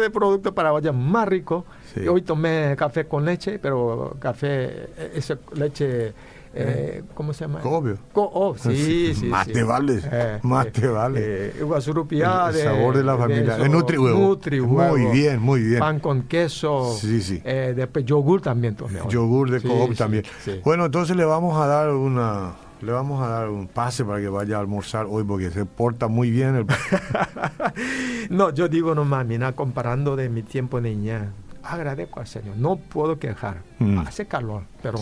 de 0.00 0.10
producto 0.10 0.54
para 0.54 0.72
vaya 0.72 0.92
más 0.92 1.28
rico. 1.28 1.64
Hoy 2.10 2.20
tomé 2.20 2.74
café 2.76 3.06
con 3.06 3.24
leche, 3.24 3.58
pero 3.58 4.16
café, 4.20 4.90
esa 5.14 5.38
leche 5.54 6.12
eh, 6.58 7.02
¿Cómo 7.14 7.32
se 7.32 7.44
llama? 7.44 7.60
Obvio. 7.64 7.98
oh, 8.14 8.56
sí, 8.58 9.14
sí. 9.14 9.26
más 9.26 9.46
te 9.46 9.62
vale. 9.62 10.00
Eh, 10.10 10.38
más 10.42 10.72
te 10.72 10.86
vale. 10.86 11.20
Eh, 11.22 11.54
el 11.60 11.82
sabor 11.82 12.96
de 12.96 13.04
la 13.04 13.16
familia. 13.16 13.56
De 13.56 13.68
nutri 13.68 13.98
huevo. 13.98 14.18
Nutri 14.18 14.60
Muy 14.60 15.06
bien, 15.12 15.40
muy 15.40 15.62
bien. 15.62 15.80
Pan 15.80 16.00
con 16.00 16.22
queso. 16.22 16.96
Sí, 16.98 17.20
sí. 17.22 17.40
Eh, 17.44 17.74
después 17.76 18.04
yogur 18.04 18.40
también 18.40 18.74
tomé. 18.74 19.00
Yogur 19.08 19.50
de 19.50 19.60
coop 19.60 19.94
también. 19.94 20.24
Bueno, 20.64 20.86
entonces 20.86 21.16
le 21.16 21.24
vamos 21.24 21.56
a 21.60 21.66
dar 21.66 21.90
una 21.90 22.54
le 22.82 22.92
vamos 22.92 23.22
a 23.22 23.28
dar 23.28 23.48
un 23.48 23.68
pase 23.68 24.04
para 24.04 24.20
que 24.20 24.28
vaya 24.28 24.58
a 24.58 24.60
almorzar 24.60 25.06
hoy 25.08 25.24
porque 25.24 25.50
se 25.50 25.64
porta 25.64 26.08
muy 26.08 26.30
bien 26.30 26.56
el 26.56 26.66
No, 28.30 28.50
yo 28.50 28.68
digo 28.68 28.94
nomás, 28.94 29.26
mira, 29.26 29.52
comparando 29.52 30.16
de 30.16 30.28
mi 30.28 30.42
tiempo 30.42 30.80
de 30.80 30.90
niña, 30.90 31.32
agradezco 31.62 32.20
al 32.20 32.26
Señor, 32.26 32.56
no 32.56 32.76
puedo 32.76 33.18
quejar. 33.18 33.62
Mm. 33.78 33.98
Hace 34.00 34.26
calor, 34.26 34.64
pero 34.82 34.98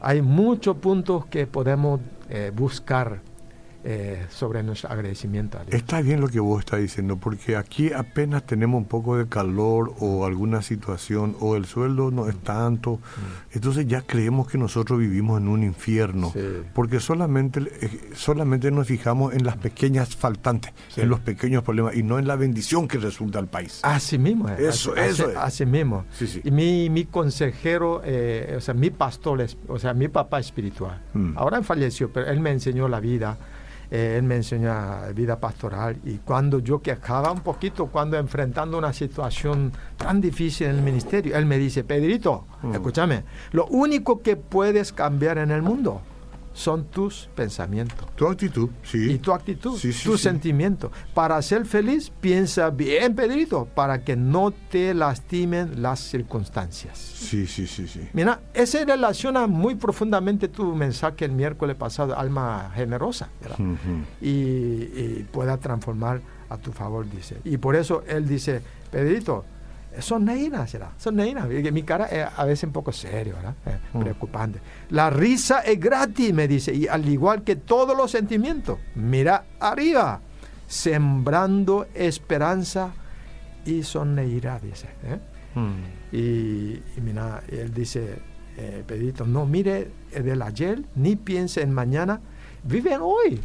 hay 0.00 0.22
muchos 0.22 0.76
puntos 0.76 1.26
que 1.26 1.46
podemos 1.46 2.00
eh, 2.30 2.52
buscar 2.54 3.20
eh, 3.84 4.26
sobre 4.28 4.62
nuestro 4.62 4.90
agradecimiento 4.90 5.58
a 5.58 5.64
Dios. 5.64 5.74
Está 5.74 6.00
bien 6.00 6.20
lo 6.20 6.28
que 6.28 6.40
vos 6.40 6.60
estás 6.60 6.80
diciendo, 6.80 7.16
porque 7.16 7.56
aquí 7.56 7.92
apenas 7.92 8.44
tenemos 8.44 8.78
un 8.78 8.86
poco 8.86 9.16
de 9.16 9.28
calor 9.28 9.94
o 10.00 10.26
alguna 10.26 10.62
situación, 10.62 11.36
o 11.40 11.56
el 11.56 11.64
sueldo 11.64 12.10
no 12.10 12.28
es 12.28 12.36
tanto, 12.38 12.96
mm. 12.96 13.54
entonces 13.54 13.86
ya 13.86 14.02
creemos 14.02 14.48
que 14.48 14.58
nosotros 14.58 14.98
vivimos 14.98 15.40
en 15.40 15.48
un 15.48 15.62
infierno, 15.62 16.32
porque 16.74 17.00
solamente, 17.00 17.60
eh, 17.80 18.10
solamente 18.14 18.70
nos 18.70 18.88
fijamos 18.88 19.32
en 19.34 19.44
las 19.44 19.56
pequeñas 19.56 20.16
faltantes, 20.16 20.72
en 20.96 21.08
los 21.08 21.20
pequeños 21.20 21.62
problemas, 21.62 21.94
y 21.94 22.02
no 22.02 22.18
en 22.18 22.26
la 22.26 22.36
bendición 22.36 22.88
que 22.88 22.98
resulta 22.98 23.38
al 23.38 23.46
país. 23.46 23.80
Así 23.84 24.18
mismo 24.18 24.48
es. 24.48 24.58
Eso, 24.60 24.92
así, 24.92 25.22
eso 25.22 25.32
Así 25.38 25.66
mismo. 25.66 26.04
Y 26.42 26.50
mi, 26.50 26.90
mi 26.90 27.04
consejero, 27.04 28.02
eh, 28.04 28.54
o 28.56 28.60
sea, 28.60 28.74
mi 28.74 28.90
pastor, 28.90 29.46
o 29.68 29.78
sea, 29.78 29.94
mi 29.94 30.08
papá 30.08 30.40
espiritual, 30.40 31.00
mm. 31.14 31.38
ahora 31.38 31.62
falleció, 31.62 32.12
pero 32.12 32.26
él 32.26 32.40
me 32.40 32.50
enseñó 32.50 32.88
la 32.88 33.00
vida 33.00 33.38
eh, 33.90 34.16
él 34.18 34.22
me 34.24 34.36
enseñó 34.36 34.72
vida 35.14 35.40
pastoral 35.40 35.96
y 36.04 36.18
cuando 36.18 36.58
yo 36.58 36.80
quejaba 36.80 37.32
un 37.32 37.40
poquito, 37.40 37.86
cuando 37.86 38.18
enfrentando 38.18 38.76
una 38.76 38.92
situación 38.92 39.72
tan 39.96 40.20
difícil 40.20 40.68
en 40.68 40.76
el 40.76 40.82
ministerio, 40.82 41.36
él 41.36 41.46
me 41.46 41.58
dice, 41.58 41.84
Pedrito, 41.84 42.46
mm. 42.62 42.72
escúchame, 42.72 43.24
lo 43.52 43.66
único 43.66 44.20
que 44.20 44.36
puedes 44.36 44.92
cambiar 44.92 45.38
en 45.38 45.50
el 45.50 45.62
mundo 45.62 46.02
son 46.58 46.86
tus 46.86 47.28
pensamientos. 47.36 48.08
Tu 48.16 48.26
actitud, 48.26 48.68
sí. 48.82 49.12
Y 49.12 49.18
tu 49.18 49.32
actitud, 49.32 49.78
tu 50.02 50.18
sentimiento. 50.18 50.90
Para 51.14 51.40
ser 51.40 51.64
feliz, 51.64 52.10
piensa 52.20 52.70
bien, 52.70 53.14
Pedrito, 53.14 53.66
para 53.76 54.02
que 54.02 54.16
no 54.16 54.50
te 54.50 54.92
lastimen 54.92 55.80
las 55.80 56.00
circunstancias. 56.00 56.98
Sí, 56.98 57.46
sí, 57.46 57.68
sí, 57.68 57.86
sí. 57.86 58.08
Mira, 58.12 58.40
ese 58.54 58.84
relaciona 58.84 59.46
muy 59.46 59.76
profundamente 59.76 60.48
tu 60.48 60.74
mensaje 60.74 61.24
el 61.24 61.32
miércoles 61.32 61.76
pasado, 61.76 62.18
alma 62.18 62.72
generosa, 62.74 63.28
¿verdad? 63.40 63.58
y, 64.20 64.28
y 64.28 65.26
pueda 65.30 65.58
transformar 65.58 66.20
a 66.48 66.56
tu 66.56 66.72
favor, 66.72 67.08
dice. 67.08 67.36
Y 67.44 67.58
por 67.58 67.76
eso 67.76 68.02
él 68.08 68.26
dice, 68.26 68.62
Pedrito, 68.90 69.44
son 70.00 70.24
neinas, 70.24 70.72
¿verdad? 70.72 70.90
Son 70.98 71.16
neinas. 71.16 71.48
Mi 71.48 71.82
cara 71.82 72.06
es 72.06 72.26
a 72.36 72.44
veces 72.44 72.64
un 72.64 72.72
poco 72.72 72.92
serio, 72.92 73.34
¿verdad? 73.36 73.54
Eh, 73.66 73.78
mm. 73.92 74.00
Preocupante. 74.00 74.60
La 74.90 75.10
risa 75.10 75.60
es 75.60 75.78
gratis, 75.78 76.32
me 76.32 76.48
dice, 76.48 76.74
y 76.74 76.86
al 76.86 77.08
igual 77.08 77.42
que 77.42 77.56
todos 77.56 77.96
los 77.96 78.10
sentimientos, 78.10 78.78
mira 78.94 79.44
arriba, 79.60 80.20
sembrando 80.66 81.86
esperanza 81.94 82.92
y 83.64 83.82
sonreirá, 83.82 84.58
dice. 84.60 84.88
¿eh? 85.04 85.18
Mm. 85.54 86.16
Y, 86.16 87.00
mira, 87.00 87.42
él 87.48 87.72
dice, 87.72 88.18
eh, 88.56 88.82
Pedrito, 88.86 89.26
no 89.26 89.46
mire 89.46 89.90
del 90.12 90.42
ayer, 90.42 90.82
ni 90.94 91.16
piense 91.16 91.62
en 91.62 91.72
mañana, 91.72 92.20
vive 92.64 92.96
hoy. 92.98 93.40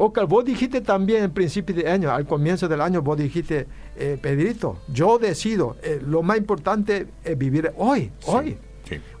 Ok, 0.00 0.20
vos 0.28 0.44
dijiste 0.44 0.80
también 0.80 1.24
en 1.24 1.32
principio 1.32 1.74
de 1.74 1.90
año, 1.90 2.12
al 2.12 2.24
comienzo 2.24 2.68
del 2.68 2.80
año, 2.80 3.02
vos 3.02 3.18
dijiste, 3.18 3.66
eh, 3.98 4.18
Pedrito, 4.20 4.78
yo 4.88 5.18
decido, 5.18 5.76
eh, 5.82 6.00
lo 6.04 6.22
más 6.22 6.38
importante 6.38 7.06
es 7.24 7.36
vivir 7.36 7.72
hoy, 7.76 8.10
hoy, 8.26 8.56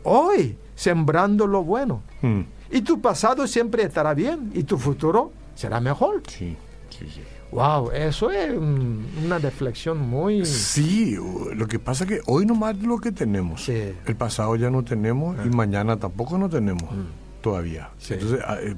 hoy, 0.04 0.56
sembrando 0.74 1.46
lo 1.46 1.62
bueno. 1.64 2.02
Mm. 2.22 2.40
Y 2.70 2.82
tu 2.82 3.00
pasado 3.00 3.46
siempre 3.46 3.82
estará 3.82 4.14
bien 4.14 4.50
y 4.54 4.62
tu 4.64 4.78
futuro 4.78 5.32
será 5.54 5.80
mejor. 5.80 6.22
Sí, 6.28 6.56
sí, 6.90 7.06
sí. 7.12 7.22
Wow, 7.50 7.90
eso 7.92 8.30
es 8.30 8.50
una 8.54 9.38
reflexión 9.38 9.98
muy... 9.98 10.44
Sí, 10.44 11.16
lo 11.54 11.66
que 11.66 11.78
pasa 11.78 12.04
es 12.04 12.10
que 12.10 12.20
hoy 12.26 12.44
nomás 12.44 12.76
lo 12.76 12.98
que 12.98 13.10
tenemos. 13.10 13.66
El 13.70 14.16
pasado 14.18 14.54
ya 14.56 14.70
no 14.70 14.84
tenemos 14.84 15.34
y 15.38 15.48
ah. 15.48 15.56
mañana 15.56 15.96
tampoco 15.96 16.36
no 16.36 16.50
tenemos. 16.50 16.90
Mm 16.90 17.28
todavía. 17.40 17.90
Entonces, 18.08 18.40
ah, 18.46 18.58
eh, 18.60 18.74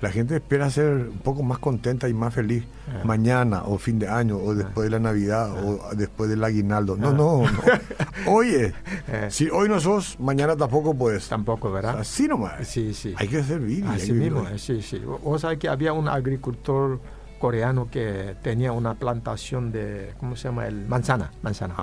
La 0.00 0.10
gente 0.10 0.34
espera 0.36 0.68
ser 0.70 0.92
un 0.94 1.18
poco 1.18 1.42
más 1.42 1.58
contenta 1.58 2.08
y 2.08 2.14
más 2.14 2.34
feliz 2.34 2.64
Ah. 2.86 3.00
mañana 3.04 3.62
o 3.64 3.78
fin 3.78 3.98
de 3.98 4.08
año 4.08 4.36
o 4.36 4.54
después 4.54 4.84
de 4.84 4.90
la 4.90 4.98
Navidad 4.98 5.50
Ah. 5.56 5.62
o 5.64 5.94
después 5.94 6.28
del 6.28 6.44
aguinaldo. 6.44 6.96
No, 6.96 7.12
no, 7.12 7.42
no. 7.42 7.48
Oye, 8.32 8.74
Eh. 9.08 9.28
si 9.30 9.48
hoy 9.50 9.68
no 9.68 9.80
sos, 9.80 10.18
mañana 10.20 10.56
tampoco 10.56 10.94
puedes. 10.94 11.28
Tampoco, 11.28 11.72
¿verdad? 11.72 11.98
Así 12.00 12.28
nomás. 12.28 12.66
Sí, 12.68 12.92
sí. 12.92 13.14
Hay 13.16 13.28
que 13.28 13.42
servir. 13.42 13.84
y 13.84 13.88
hay 13.88 13.96
Así 13.96 14.06
que 14.08 14.12
mismo, 14.14 14.44
sí, 14.58 14.82
sí. 14.82 14.98
Vos 14.98 15.40
sabés 15.40 15.58
que 15.58 15.68
había 15.68 15.92
un 15.92 16.08
agricultor 16.08 17.00
coreano 17.40 17.88
que 17.90 18.36
tenía 18.42 18.72
una 18.72 18.94
plantación 18.94 19.70
de, 19.72 20.12
¿cómo 20.18 20.36
se 20.36 20.48
llama? 20.48 20.66
El 20.66 20.86
manzana, 20.86 21.30
manzana. 21.42 21.74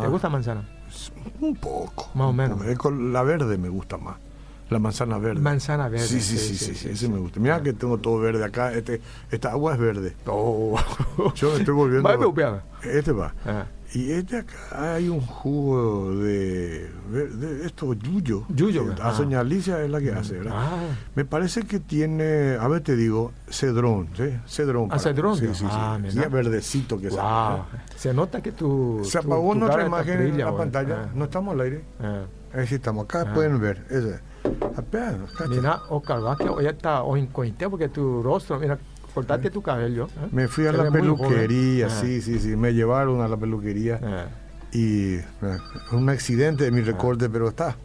¿Te 0.00 0.08
gusta 0.08 0.28
manzana? 0.28 0.68
Un 1.40 1.54
poco. 1.56 2.10
Más 2.14 2.28
o 2.28 2.32
menos. 2.32 2.60
La 2.92 3.22
verde 3.22 3.56
me 3.58 3.68
gusta 3.68 3.96
más. 3.96 4.16
La 4.72 4.78
manzana 4.78 5.18
verde. 5.18 5.40
Manzana 5.40 5.88
verde. 5.88 6.06
Sí, 6.06 6.20
sí, 6.20 6.36
sí, 6.38 6.56
sí, 6.56 6.74
sí, 6.74 6.88
ese 6.90 7.08
me 7.08 7.18
gusta. 7.18 7.38
Mira 7.40 7.62
que 7.62 7.72
tengo 7.72 7.98
todo 7.98 8.18
verde 8.18 8.44
acá. 8.44 8.72
Este, 8.72 9.00
esta 9.30 9.50
agua 9.50 9.74
es 9.74 9.78
verde. 9.78 10.14
Oh. 10.26 10.78
Yo 11.34 11.50
me 11.52 11.58
estoy 11.58 11.74
volviendo. 11.74 12.08
Va. 12.08 12.62
Este 12.82 13.12
va. 13.12 13.34
Ah. 13.46 13.66
Y 13.94 14.10
este 14.12 14.38
acá 14.38 14.94
hay 14.94 15.10
un 15.10 15.20
jugo 15.20 16.14
de, 16.16 16.88
de 17.10 17.66
esto, 17.66 17.92
yuyo. 17.92 18.44
Yuyo, 18.48 18.84
Que 18.84 18.88
¿verdad? 18.88 19.08
A 19.08 19.12
Doña 19.12 19.40
Alicia 19.40 19.84
es 19.84 19.90
la 19.90 20.00
que 20.00 20.12
hace, 20.12 20.38
¿verdad? 20.38 20.52
Ah. 20.56 20.78
Me 21.14 21.26
parece 21.26 21.64
que 21.64 21.78
tiene, 21.78 22.56
a 22.58 22.66
ver 22.68 22.80
te 22.80 22.96
digo, 22.96 23.32
cedrón, 23.50 24.08
¿sí? 24.16 24.34
Cedrón. 24.46 24.88
Ah, 24.90 24.98
cedrón, 24.98 25.36
Sí, 25.36 25.46
sí, 25.48 25.54
sí. 25.56 25.66
Ah, 25.68 25.98
Sí, 26.08 26.18
es 26.18 26.30
verdecito 26.30 26.98
que 26.98 27.10
sale, 27.10 27.56
Wow. 27.56 27.64
¿eh? 27.74 27.80
Se 27.96 28.14
nota 28.14 28.40
que 28.40 28.52
tu. 28.52 29.02
Se 29.04 29.20
tu- 29.20 29.26
apagó 29.26 29.52
tu 29.52 29.58
nuestra 29.58 29.84
cara 29.84 30.00
está 30.00 30.14
imagen 30.14 30.26
en 30.32 30.38
la 30.38 30.56
pantalla. 30.56 31.02
Ah, 31.04 31.10
No 31.14 31.24
estamos 31.24 31.52
al 31.52 31.60
aire. 31.60 31.84
ah. 32.00 32.22
Ahí 32.54 32.66
sí 32.66 32.76
estamos. 32.76 33.04
Acá 33.04 33.26
Ah. 33.28 33.34
pueden 33.34 33.60
ver. 33.60 33.84
Ese. 33.90 34.20
Apenas, 34.76 35.30
cacha. 35.32 35.48
Mira, 35.50 35.80
Oscar 35.88 36.20
Vázquez, 36.20 36.48
hoy 36.48 36.66
está 36.66 37.02
hoy 37.02 37.20
incognito 37.20 37.70
porque 37.70 37.88
tu 37.88 38.22
rostro, 38.22 38.58
mira, 38.58 38.78
cortate 39.14 39.50
tu 39.50 39.62
cabello. 39.62 40.06
¿eh? 40.06 40.28
Me 40.32 40.48
fui 40.48 40.66
a 40.66 40.72
la 40.72 40.90
peluquería, 40.90 41.90
sí, 41.90 42.20
sí, 42.20 42.38
sí. 42.38 42.56
Me 42.56 42.72
llevaron 42.72 43.20
a 43.20 43.28
la 43.28 43.36
peluquería 43.36 44.00
Ah, 44.02 44.24
y 44.72 45.16
eh, 45.16 45.24
un 45.92 46.08
accidente 46.08 46.64
de 46.64 46.70
mi 46.70 46.80
recorte, 46.80 47.28
pero 47.28 47.48
está. 47.48 47.76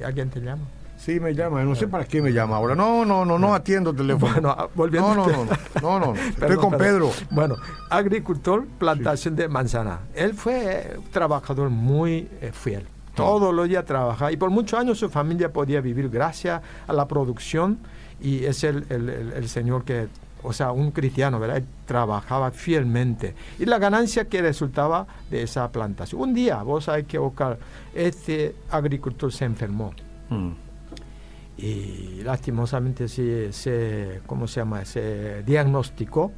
¿Y 0.00 0.02
alguien 0.02 0.30
te 0.30 0.40
llama? 0.40 0.62
Sí, 0.96 1.20
me 1.20 1.34
llama. 1.34 1.62
No 1.62 1.74
sé 1.74 1.86
para 1.86 2.04
qué 2.04 2.20
me 2.22 2.32
llama 2.32 2.56
ahora. 2.56 2.74
No, 2.74 3.04
no, 3.04 3.24
no, 3.24 3.38
no 3.38 3.54
atiendo 3.54 3.94
teléfono. 3.94 4.32
Bueno, 4.32 4.54
ah, 4.56 4.68
volviendo 4.74 5.14
no, 5.14 5.26
no, 5.26 5.46
no, 5.80 6.00
no. 6.00 6.14
Estoy 6.28 6.56
con. 6.56 6.76
Pedro. 6.76 7.10
Bueno, 7.30 7.56
agricultor, 7.90 8.66
plantación 8.78 9.36
de 9.36 9.46
manzana. 9.46 10.00
Él 10.14 10.34
fue 10.34 10.56
eh, 10.64 10.96
trabajador 11.12 11.70
muy 11.70 12.28
eh, 12.40 12.50
fiel. 12.52 12.86
Todos 13.16 13.54
los 13.54 13.68
días 13.68 13.84
trabajaba 13.84 14.30
y 14.32 14.36
por 14.36 14.50
muchos 14.50 14.78
años 14.78 14.98
su 14.98 15.08
familia 15.08 15.52
podía 15.52 15.80
vivir 15.80 16.08
gracias 16.10 16.60
a 16.86 16.92
la 16.92 17.08
producción 17.08 17.78
y 18.20 18.44
es 18.44 18.62
el, 18.64 18.84
el- 18.90 19.08
el- 19.08 19.32
el 19.32 19.48
señor 19.48 19.84
que, 19.84 20.08
o 20.42 20.52
sea, 20.52 20.70
un 20.72 20.90
cristiano, 20.90 21.40
¿verdad? 21.40 21.56
Él 21.58 21.64
trabajaba 21.86 22.50
fielmente 22.50 23.34
y 23.58 23.64
la 23.64 23.78
ganancia 23.78 24.26
que 24.26 24.42
resultaba 24.42 25.06
de 25.30 25.42
esa 25.42 25.70
plantación. 25.72 26.20
Un 26.20 26.34
día, 26.34 26.62
vos 26.62 26.84
sabés 26.84 27.06
que 27.06 27.18
Oscar, 27.18 27.58
este 27.94 28.54
agricultor 28.70 29.32
se 29.32 29.44
enfermó 29.46 29.92
Mm. 30.28 30.50
y 31.58 32.20
lastimosamente 32.22 33.08
se, 33.08 33.52
se, 33.52 34.20
¿cómo 34.26 34.46
se 34.46 34.60
llama? 34.60 34.84
Se 34.84 35.42
diagnosticó, 35.44 36.32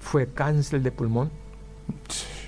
fue 0.00 0.26
cáncer 0.28 0.80
de 0.82 0.90
pulmón. 0.92 1.30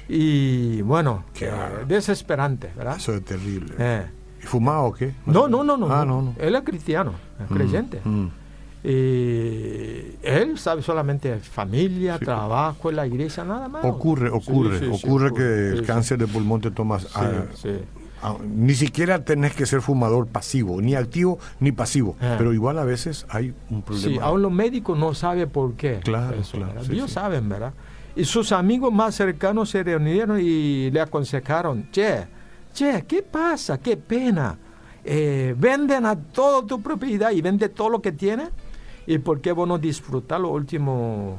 Y 0.09 0.81
bueno, 0.83 1.25
eh, 1.41 1.51
desesperante, 1.87 2.71
¿verdad? 2.77 2.97
Eso 2.97 3.15
es 3.15 3.25
terrible. 3.25 3.75
Eh, 3.79 4.07
¿Y 4.43 4.47
fumado 4.47 4.85
o 4.85 4.93
qué? 4.93 5.13
no, 5.27 5.49
no, 5.49 5.63
no, 5.65 5.77
no, 5.77 5.87
Ah, 5.93 6.05
no. 6.05 6.23
no, 6.23 6.23
no. 6.23 6.35
Él 6.39 6.55
es 6.55 6.63
cristiano, 6.63 7.13
es 7.41 7.55
creyente. 7.55 8.01
Mm, 8.05 8.11
mm. 8.23 8.31
Y 8.85 10.17
él 10.23 10.57
sabe 10.57 10.83
solamente 10.83 11.39
familia, 11.41 12.19
Sí. 12.19 12.25
trabajo, 12.25 12.91
la 12.93 13.07
iglesia, 13.07 13.45
nada 13.45 13.69
más. 13.69 13.85
Ocurre, 13.85 14.31
ocurre, 14.31 14.79
sí, 14.79 14.87
sí, 14.87 14.91
ocurre 15.07 15.35
que 15.35 15.69
el 15.71 15.85
cáncer 15.85 16.19
de 16.19 16.27
pulmón 16.27 16.61
te 16.61 16.71
tomas. 16.71 17.03
Sí, 17.03 17.09
ah, 17.15 17.45
ah, 18.23 18.37
ni 18.49 18.75
siquiera 18.75 19.25
tenés 19.25 19.55
que 19.55 19.67
ser 19.67 19.83
fumador 19.83 20.27
pasivo, 20.29 20.81
ni 20.81 20.95
activo 20.95 21.39
ni 21.61 21.73
pasivo. 21.73 22.17
Ah. 22.21 22.37
Pero 22.39 22.53
igual 22.55 22.79
a 22.79 22.85
veces 22.85 23.27
hay 23.29 23.53
un 23.69 23.83
problema. 23.83 24.09
Sí, 24.09 24.19
aún 24.23 24.43
los 24.43 24.53
médicos 24.53 24.97
no 24.99 25.13
saben 25.13 25.51
por 25.51 25.75
qué. 25.75 26.01
Claro, 26.03 26.37
eso, 26.39 26.57
claro, 26.57 26.81
Ellos 26.89 27.11
saben, 27.11 27.49
¿verdad? 27.49 27.75
Y 28.19 28.25
sus 28.25 28.51
amigos 28.51 28.93
más 28.93 29.15
cercanos 29.15 29.71
se 29.71 29.85
reunieron 29.85 30.41
y 30.41 30.91
le 30.91 31.01
aconsejaron, 31.01 31.89
che, 31.93 32.27
che, 32.75 33.05
¿qué 33.07 33.23
pasa? 33.23 33.79
¿Qué 33.79 33.97
pena? 33.97 34.59
Eh, 35.05 35.55
venden 35.57 36.05
a 36.05 36.17
toda 36.17 36.67
tu 36.67 36.83
propiedad 36.83 37.31
y 37.31 37.41
vende 37.41 37.69
todo 37.69 37.91
lo 37.91 38.03
que 38.03 38.11
tienes. 38.11 38.49
¿Y 39.07 39.19
por 39.19 39.41
qué 39.41 39.53
vos 39.53 39.69
no 39.69 39.79
disfrutar 39.79 40.41
los 40.41 40.51
últimos 40.51 41.39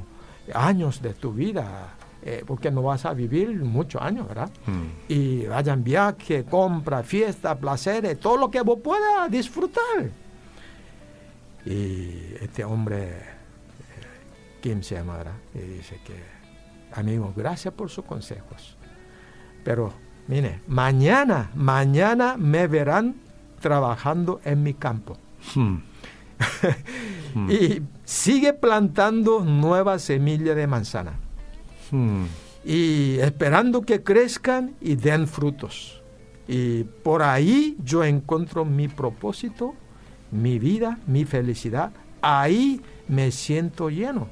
años 0.54 1.02
de 1.02 1.14
tu 1.14 1.34
vida? 1.34 1.96
Eh, 2.24 2.46
porque 2.48 2.72
no 2.72 2.82
vas 2.82 3.06
a 3.06 3.14
vivir 3.14 3.50
muchos 3.58 4.02
años, 4.02 4.26
¿verdad? 4.30 4.50
Mm. 4.66 4.84
y 5.10 5.46
vayan 5.48 5.84
viaje, 5.84 6.46
compra, 6.46 7.04
fiesta, 7.04 7.60
placeres, 7.60 8.18
todo 8.22 8.38
lo 8.38 8.50
que 8.50 8.62
vos 8.62 8.80
puedas 8.82 9.30
disfrutar. 9.30 10.10
Y 11.66 12.36
este 12.40 12.64
hombre, 12.64 13.10
eh, 13.10 13.20
Kim 14.62 14.82
se 14.82 14.96
llama, 14.96 15.18
¿verdad? 15.18 15.36
Y 15.54 15.60
dice 15.60 16.00
que, 16.06 16.39
amigo, 16.94 17.34
gracias 17.36 17.74
por 17.74 17.90
sus 17.90 18.06
consejos. 18.06 18.78
Pero, 19.64 19.94
mire, 20.28 20.62
mañana, 20.68 21.52
mañana 21.56 22.36
me 22.38 22.68
verán 22.68 23.16
trabajando 23.60 24.40
en 24.44 24.64
mi 24.64 24.74
campo. 24.74 25.18
Mm. 25.56 25.78
Mm. 27.36 27.50
Y 27.52 27.82
sigue 28.06 28.54
plantando 28.54 29.42
nuevas 29.44 30.02
semillas 30.04 30.56
de 30.56 30.68
manzana 30.68 31.14
Mm. 31.92 32.26
y 32.64 33.18
esperando 33.20 33.82
que 33.82 34.04
crezcan 34.04 34.76
y 34.80 34.96
den 34.96 35.28
frutos. 35.28 36.02
Y 36.48 36.84
por 36.84 37.22
ahí 37.24 37.76
yo 37.84 38.04
encuentro 38.04 38.64
mi 38.66 38.88
propósito, 38.88 39.74
mi 40.32 40.60
vida, 40.60 41.00
mi 41.08 41.26
felicidad. 41.26 41.92
Ahí 42.22 42.82
me 43.08 43.32
siento 43.32 43.90
lleno. 43.90 44.30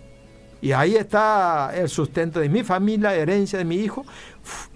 Y 0.62 0.72
ahí 0.72 0.96
está 0.96 1.72
el 1.76 1.88
sustento 1.90 2.40
de 2.40 2.50
mi 2.50 2.64
familia, 2.64 3.14
herencia 3.16 3.60
de 3.60 3.66
mi 3.66 3.76
hijo. 3.76 4.06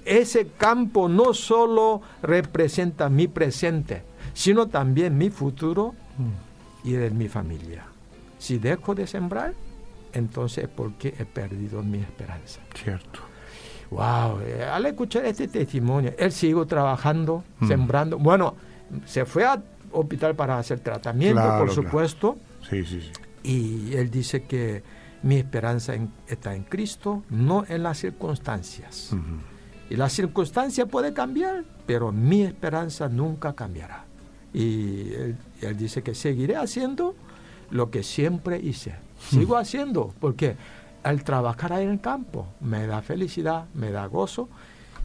Ese 0.05 0.47
campo 0.57 1.09
no 1.09 1.33
solo 1.33 2.01
representa 2.21 3.09
mi 3.09 3.27
presente, 3.27 4.03
sino 4.33 4.67
también 4.67 5.17
mi 5.17 5.29
futuro 5.29 5.95
y 6.83 6.91
de 6.93 7.09
mi 7.09 7.27
familia. 7.27 7.85
Si 8.37 8.57
dejo 8.57 8.93
de 8.95 9.07
sembrar, 9.07 9.53
entonces 10.13 10.65
es 10.65 10.69
porque 10.69 11.15
he 11.19 11.25
perdido 11.25 11.81
mi 11.83 11.99
esperanza. 11.99 12.59
Cierto. 12.75 13.19
Wow, 13.89 14.39
eh, 14.45 14.63
al 14.63 14.85
escuchar 14.85 15.25
este 15.25 15.47
testimonio, 15.47 16.13
él 16.17 16.31
siguió 16.31 16.65
trabajando, 16.65 17.43
Mm. 17.59 17.67
sembrando. 17.67 18.17
Bueno, 18.17 18.55
se 19.05 19.25
fue 19.25 19.45
al 19.45 19.63
hospital 19.91 20.35
para 20.35 20.57
hacer 20.57 20.79
tratamiento, 20.79 21.41
Claro, 21.41 21.57
por 21.65 21.67
claro. 21.73 21.81
supuesto, 21.83 22.37
Sí, 22.69 22.85
sí, 22.85 23.01
sí. 23.01 23.11
y 23.43 23.93
él 23.95 24.09
dice 24.09 24.43
que 24.43 24.81
mi 25.23 25.35
esperanza 25.35 25.93
en- 25.95 26.11
está 26.27 26.55
en 26.55 26.63
Cristo, 26.63 27.23
no 27.29 27.63
en 27.67 27.83
las 27.83 27.99
circunstancias. 27.99 29.11
Y 29.89 29.95
la 29.95 30.09
circunstancia 30.09 30.85
puede 30.85 31.13
cambiar, 31.13 31.63
pero 31.85 32.11
mi 32.11 32.41
esperanza 32.43 33.07
nunca 33.09 33.53
cambiará. 33.53 34.05
Y 34.53 35.11
él, 35.13 35.37
él 35.61 35.77
dice 35.77 36.01
que 36.01 36.15
seguiré 36.15 36.55
haciendo 36.57 37.15
lo 37.69 37.89
que 37.91 38.03
siempre 38.03 38.59
hice. 38.59 38.95
Sigo 39.29 39.57
haciendo, 39.57 40.13
porque 40.19 40.55
al 41.03 41.23
trabajar 41.23 41.73
ahí 41.73 41.83
en 41.85 41.91
el 41.91 42.01
campo 42.01 42.47
me 42.59 42.87
da 42.87 43.01
felicidad, 43.01 43.65
me 43.73 43.91
da 43.91 44.05
gozo, 44.07 44.49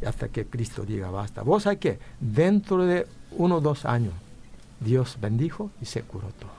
y 0.01 0.05
hasta 0.07 0.29
que 0.29 0.47
Cristo 0.47 0.85
diga 0.85 1.11
basta. 1.11 1.43
Vos 1.43 1.65
sabés 1.65 1.79
que 1.79 1.99
dentro 2.21 2.85
de 2.85 3.07
uno 3.33 3.57
o 3.57 3.61
dos 3.61 3.85
años, 3.85 4.13
Dios 4.81 5.19
bendijo 5.21 5.71
y 5.81 5.85
se 5.87 6.03
curó 6.03 6.29
todo. 6.39 6.51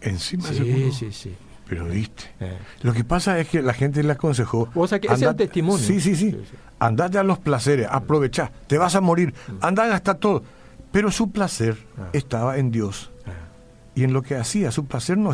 Encima 0.00 0.44
se 0.48 0.54
Sí, 0.54 0.72
curó. 0.72 0.92
sí, 0.92 1.12
sí. 1.12 1.34
Pero 1.68 1.84
viste. 1.86 2.24
Eh, 2.40 2.56
Lo 2.82 2.92
que 2.92 3.02
pasa 3.04 3.38
es 3.40 3.48
que 3.48 3.60
la 3.62 3.72
gente 3.74 4.02
le 4.02 4.12
aconsejó. 4.12 4.68
Vos 4.74 4.90
sabés 4.90 5.08
que 5.08 5.14
es 5.14 5.22
el 5.22 5.34
testimonio. 5.36 5.84
Sí, 5.84 6.00
sí, 6.00 6.14
sí. 6.14 6.30
Sí, 6.32 6.38
sí. 6.50 6.56
Andate 6.78 7.18
a 7.18 7.22
los 7.22 7.38
placeres, 7.38 7.88
aprovechá, 7.90 8.52
te 8.68 8.78
vas 8.78 8.94
a 8.94 9.00
morir, 9.00 9.34
anda 9.60 9.84
a 9.84 9.86
gastar 9.88 10.16
todo. 10.16 10.42
Pero 10.92 11.10
su 11.10 11.30
placer 11.32 11.76
Ah. 11.98 12.08
estaba 12.12 12.58
en 12.58 12.70
Dios 12.70 13.10
eh, 13.26 13.30
y 13.96 14.04
en 14.04 14.12
lo 14.12 14.22
que 14.22 14.36
hacía. 14.36 14.70
Su 14.70 14.86
placer 14.86 15.18
no. 15.18 15.32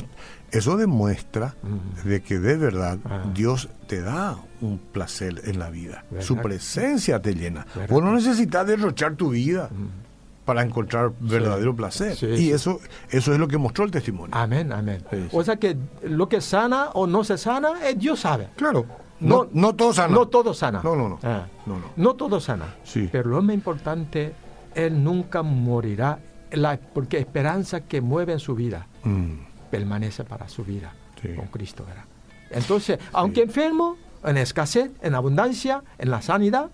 Eso 0.51 0.77
demuestra 0.77 1.55
Mm. 1.62 2.09
de 2.09 2.23
que 2.23 2.39
de 2.39 2.57
verdad 2.57 2.99
Ah. 3.05 3.25
Dios 3.35 3.69
te 3.87 4.01
da 4.01 4.39
un 4.61 4.79
placer 4.79 5.43
en 5.45 5.59
la 5.59 5.69
vida. 5.71 6.05
Su 6.21 6.37
presencia 6.39 7.21
te 7.21 7.35
llena. 7.35 7.67
¿Verdad? 7.75 7.89
Vos 7.91 8.03
no 8.03 8.12
necesitas 8.15 8.67
derrochar 8.67 9.15
tu 9.17 9.31
vida 9.31 9.69
mm. 9.71 10.02
Para 10.45 10.63
encontrar 10.63 11.13
verdadero 11.21 11.75
placer. 11.75 12.17
Sí, 12.17 12.27
y 12.27 12.37
sí. 12.37 12.53
eso, 12.53 12.81
eso 13.11 13.33
es 13.33 13.39
lo 13.39 13.47
que 13.49 13.59
mostró 13.59 13.85
el 13.85 13.91
testimonio. 13.91 14.35
Amén, 14.37 14.73
amén. 14.73 15.03
Sí, 15.11 15.17
sí. 15.17 15.29
O 15.33 15.45
sea 15.45 15.57
que 15.57 15.77
lo 16.03 16.29
que 16.29 16.41
sana 16.41 16.91
o 16.95 17.07
no 17.07 17.23
se 17.25 17.39
sana, 17.39 17.89
eh, 17.89 17.95
Dios 17.97 18.21
sabe. 18.21 18.49
Claro. 18.57 18.85
No, 19.21 19.47
no, 19.53 19.73
todo 19.77 19.93
sana. 19.93 20.13
No 20.13 20.27
todo 20.27 20.53
sana. 20.53 20.81
No, 20.83 20.97
no, 20.97 21.09
no. 21.09 21.19
Ah. 21.23 21.47
No, 21.67 21.75
no. 21.79 21.85
No 21.97 22.15
todo 22.15 22.41
sana. 22.41 22.75
Sí. 22.83 23.09
Pero 23.13 23.31
lo 23.31 23.41
más 23.41 23.55
importante, 23.55 24.33
Él 24.75 25.05
nunca 25.05 25.43
morirá, 25.43 26.19
la, 26.51 26.77
porque 26.77 27.19
esperanza 27.19 27.83
que 27.83 28.01
mueve 28.01 28.33
en 28.33 28.41
su 28.41 28.55
vida 28.57 28.87
Mm, 29.05 29.35
permanece 29.71 30.25
para 30.25 30.49
su 30.49 30.65
vida. 30.65 30.93
con 31.37 31.47
Cristo, 31.47 31.85
¿verdad? 31.87 32.05
Entonces, 32.51 32.99
aunque 33.13 33.43
enfermo, 33.43 33.97
en 34.25 34.37
escasez, 34.39 34.91
en 35.03 35.15
abundancia, 35.15 35.85
en 35.99 36.11
la 36.11 36.21
sanidad, 36.21 36.71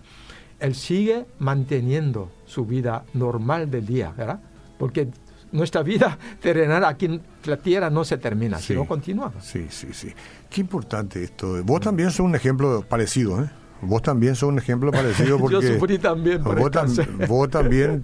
él 0.59 0.75
sigue 0.75 1.25
manteniendo 1.39 2.31
su 2.45 2.65
vida 2.65 3.03
normal 3.13 3.69
del 3.69 3.85
día, 3.85 4.13
¿verdad? 4.15 4.39
Porque 4.77 5.09
nuestra 5.51 5.83
vida 5.83 6.17
terrenal 6.41 6.85
aquí 6.85 7.05
en 7.05 7.21
la 7.45 7.57
tierra 7.57 7.89
no 7.89 8.03
se 8.03 8.17
termina, 8.17 8.59
sino 8.59 8.85
continúa. 8.85 9.33
Sí, 9.41 9.67
sí, 9.69 9.87
sí. 9.93 10.09
Qué 10.49 10.61
importante 10.61 11.23
esto. 11.23 11.63
Vos 11.63 11.81
también 11.81 12.11
sos 12.11 12.21
un 12.21 12.35
ejemplo 12.35 12.83
parecido, 12.87 13.43
¿eh? 13.43 13.49
Vos 13.81 14.01
también 14.01 14.35
sos 14.35 14.49
un 14.49 14.57
ejemplo 14.57 14.91
parecido 14.91 15.37
porque... 15.39 15.61
Yo 15.61 15.61
sufrí 15.61 15.97
también 15.99 16.43
por 16.43 16.59
vos, 16.59 16.71
vos 17.27 17.49
también... 17.49 18.03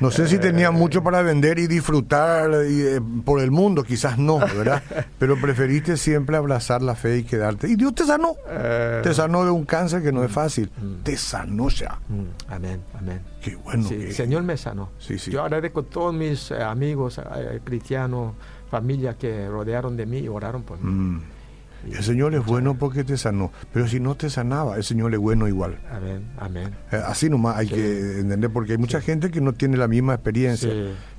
No 0.00 0.10
sé 0.10 0.28
si 0.28 0.38
tenía 0.38 0.70
mucho 0.70 1.02
para 1.02 1.22
vender 1.22 1.58
y 1.58 1.66
disfrutar 1.66 2.50
eh, 2.64 3.00
por 3.24 3.40
el 3.40 3.50
mundo, 3.50 3.82
quizás 3.82 4.18
no, 4.18 4.38
¿verdad? 4.38 4.82
Pero 5.18 5.40
preferiste 5.40 5.96
siempre 5.96 6.36
abrazar 6.36 6.82
la 6.82 6.94
fe 6.94 7.18
y 7.18 7.24
quedarte. 7.24 7.68
Y 7.68 7.76
Dios 7.76 7.94
te 7.94 8.04
sanó. 8.04 8.34
Eh. 8.48 9.00
te 9.02 9.14
sanó 9.14 9.44
de 9.44 9.50
un 9.50 9.64
cáncer 9.64 10.02
que 10.02 10.12
no 10.12 10.22
es 10.24 10.30
fácil. 10.30 10.70
Mm. 10.76 11.02
Te 11.02 11.16
sanó 11.16 11.68
ya. 11.68 11.98
Mm. 12.08 12.52
Amén, 12.52 12.80
amén. 12.98 13.20
Qué 13.40 13.56
bueno. 13.56 13.88
el 13.88 14.12
Señor 14.12 14.42
me 14.42 14.56
sanó. 14.56 14.90
Sí, 14.98 15.18
sí. 15.18 15.30
Yo 15.30 15.42
agradezco 15.42 15.80
a 15.80 15.84
todos 15.84 16.14
mis 16.14 16.50
eh, 16.50 16.62
amigos 16.62 17.20
cristianos, 17.64 18.34
familia 18.70 19.14
que 19.14 19.48
rodearon 19.48 19.96
de 19.96 20.06
mí 20.06 20.18
y 20.18 20.28
oraron 20.28 20.62
por 20.62 20.78
mí. 20.80 20.90
Mm. 20.90 21.35
El 21.84 22.02
Señor 22.02 22.34
es 22.34 22.44
bueno 22.44 22.74
porque 22.74 23.04
te 23.04 23.16
sanó, 23.16 23.52
pero 23.72 23.86
si 23.86 24.00
no 24.00 24.14
te 24.16 24.28
sanaba, 24.28 24.76
el 24.76 24.84
Señor 24.84 25.14
es 25.14 25.20
bueno 25.20 25.46
igual. 25.46 25.78
Amén, 25.90 26.22
amén. 26.36 26.70
Eh, 26.90 27.00
así 27.04 27.30
nomás 27.30 27.56
hay 27.58 27.68
que 27.68 28.20
entender, 28.20 28.50
porque 28.50 28.72
hay 28.72 28.78
mucha 28.78 29.00
gente 29.00 29.30
que 29.30 29.40
no 29.40 29.52
tiene 29.52 29.76
la 29.76 29.86
misma 29.86 30.14
experiencia. 30.14 30.70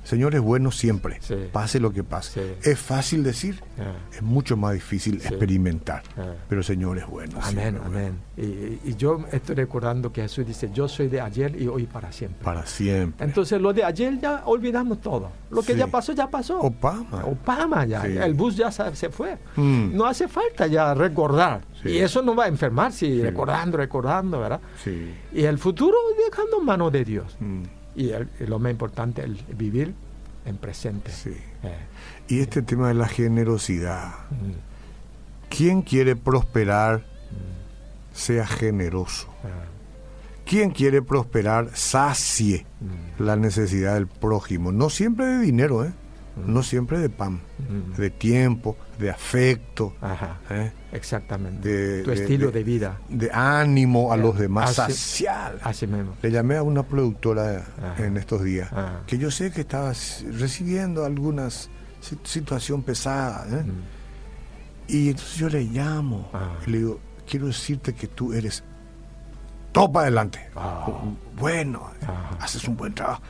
Señor 0.08 0.34
es 0.34 0.40
bueno 0.40 0.70
siempre, 0.70 1.20
pase 1.52 1.78
lo 1.78 1.92
que 1.92 2.02
pase. 2.02 2.56
Es 2.62 2.78
fácil 2.78 3.22
decir, 3.22 3.62
ah. 3.78 3.92
es 4.10 4.22
mucho 4.22 4.56
más 4.56 4.72
difícil 4.72 5.16
experimentar, 5.16 6.02
ah. 6.16 6.32
pero 6.48 6.62
el 6.62 6.64
Señor 6.64 6.96
es 6.96 7.06
bueno. 7.06 7.38
Amén, 7.42 7.78
amén. 7.84 8.18
Y, 8.34 8.94
yo 8.94 9.26
estoy 9.30 9.56
recordando 9.56 10.10
que 10.10 10.22
Jesús 10.22 10.46
dice, 10.46 10.70
yo 10.72 10.88
soy 10.88 11.08
de 11.08 11.20
ayer 11.20 11.60
y 11.60 11.68
hoy 11.68 11.84
para 11.84 12.10
siempre. 12.10 12.42
Para 12.42 12.64
siempre. 12.64 13.26
Entonces 13.26 13.60
lo 13.60 13.74
de 13.74 13.84
ayer 13.84 14.18
ya 14.18 14.44
olvidamos 14.46 15.02
todo. 15.02 15.30
Lo 15.50 15.60
que 15.60 15.76
ya 15.76 15.88
pasó, 15.88 16.14
ya 16.14 16.26
pasó. 16.26 16.58
Opama. 16.58 17.26
Opama 17.26 17.84
ya. 17.84 18.06
El 18.06 18.32
bus 18.32 18.56
ya 18.56 18.70
se 18.70 19.10
fue. 19.10 19.36
Mm. 19.56 19.94
No 19.94 20.06
hace 20.06 20.26
falta 20.26 20.66
ya 20.68 20.94
recordar. 20.94 21.60
Y 21.84 21.98
eso 21.98 22.22
no 22.22 22.34
va 22.34 22.44
a 22.44 22.48
enfermar 22.48 22.92
si 22.92 23.20
recordando, 23.20 23.76
recordando, 23.76 24.40
¿verdad? 24.40 24.60
Y 25.34 25.44
el 25.44 25.58
futuro 25.58 25.98
dejando 26.16 26.60
en 26.60 26.64
manos 26.64 26.92
de 26.92 27.04
Dios. 27.04 27.36
Mm 27.40 27.77
y, 27.98 28.12
lo 28.46 28.58
más 28.58 28.70
importante, 28.70 29.22
el 29.22 29.34
vivir 29.56 29.92
en 30.44 30.56
presente. 30.56 31.10
Sí. 31.10 31.36
Eh. 31.62 31.76
Y 32.28 32.40
este 32.40 32.62
tema 32.62 32.88
de 32.88 32.94
la 32.94 33.08
generosidad. 33.08 34.14
Mm. 34.30 35.48
¿Quién 35.50 35.82
quiere 35.82 36.14
prosperar, 36.14 37.00
mm. 37.00 38.16
sea 38.16 38.46
generoso? 38.46 39.28
Ah. 39.42 39.66
¿Quién 40.46 40.70
quiere 40.70 41.02
prosperar, 41.02 41.70
sacie 41.74 42.64
mm. 42.80 43.22
la 43.22 43.36
necesidad 43.36 43.94
del 43.94 44.06
prójimo? 44.06 44.70
No 44.70 44.90
siempre 44.90 45.26
de 45.26 45.38
dinero, 45.40 45.84
¿eh? 45.84 45.92
No 46.46 46.62
siempre 46.62 46.98
de 46.98 47.08
pan, 47.08 47.40
de 47.96 48.10
tiempo, 48.10 48.76
de 48.98 49.10
afecto. 49.10 49.94
¿eh? 50.50 50.72
Exactamente. 50.92 51.68
De, 51.68 52.02
tu 52.02 52.10
estilo 52.10 52.50
de, 52.50 52.64
vida. 52.64 52.98
De 53.08 53.30
ánimo 53.32 54.12
a 54.12 54.16
los 54.16 54.38
demás, 54.38 54.74
social. 54.74 55.58
Así 55.62 55.86
mismo. 55.86 56.14
Le 56.22 56.30
llamé 56.30 56.56
a 56.56 56.62
una 56.62 56.82
productora 56.82 57.64
en 57.98 58.16
estos 58.16 58.42
días, 58.42 58.70
que 59.06 59.18
yo 59.18 59.30
sé 59.30 59.50
que 59.50 59.62
estaba 59.62 59.92
recibiendo 60.32 61.04
algunas 61.04 61.70
situación 62.00 62.82
pesada. 62.82 63.46
¿eh? 63.50 63.64
Y 64.88 65.10
entonces 65.10 65.36
yo 65.36 65.48
le 65.48 65.64
llamo 65.64 66.30
y 66.66 66.70
le 66.70 66.78
digo, 66.78 67.00
quiero 67.28 67.46
decirte 67.46 67.94
que 67.94 68.06
tú 68.06 68.32
eres 68.32 68.64
topa 69.72 70.02
adelante. 70.02 70.48
Bueno, 71.36 71.90
haces 72.40 72.66
un 72.66 72.76
buen 72.76 72.94
trabajo. 72.94 73.22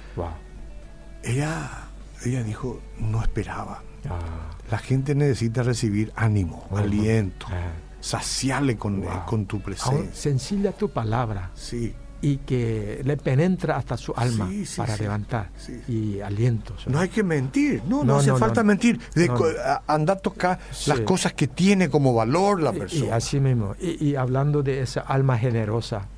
Ella 1.22 1.87
ella 2.24 2.42
dijo, 2.42 2.80
no 2.98 3.22
esperaba. 3.22 3.82
Ah. 4.08 4.18
La 4.70 4.78
gente 4.78 5.14
necesita 5.14 5.62
recibir 5.62 6.12
ánimo, 6.14 6.66
aliento, 6.74 7.46
ah. 7.50 7.72
saciarle 8.00 8.76
con, 8.76 9.02
con 9.26 9.46
tu 9.46 9.60
presencia. 9.60 10.14
sencilla 10.14 10.72
tu 10.72 10.90
palabra. 10.90 11.50
Sí. 11.54 11.94
Y 12.20 12.38
que 12.38 13.00
le 13.04 13.16
penetra 13.16 13.76
hasta 13.76 13.96
su 13.96 14.12
alma 14.16 14.50
para 14.76 14.96
levantar 14.96 15.50
y 15.86 16.18
aliento. 16.18 16.74
No 16.88 16.98
hay 16.98 17.10
que 17.10 17.22
mentir, 17.22 17.80
no, 17.88 18.02
no, 18.02 18.16
hace 18.16 18.34
falta 18.34 18.64
mentir. 18.64 18.98
De 19.14 19.30
andar 19.86 20.16
a 20.16 20.20
tocar 20.20 20.58
las 20.88 21.00
cosas 21.00 21.32
que 21.34 21.46
tiene 21.46 21.88
como 21.88 22.12
valor 22.12 22.60
la 22.60 22.72
persona. 22.72 23.06
Y, 23.06 23.10
así 23.10 23.38
mismo. 23.38 23.76
y 23.78 24.16
hablando 24.16 24.64
de 24.64 24.80
esa 24.80 25.02
alma 25.02 25.38
generosa, 25.38 26.08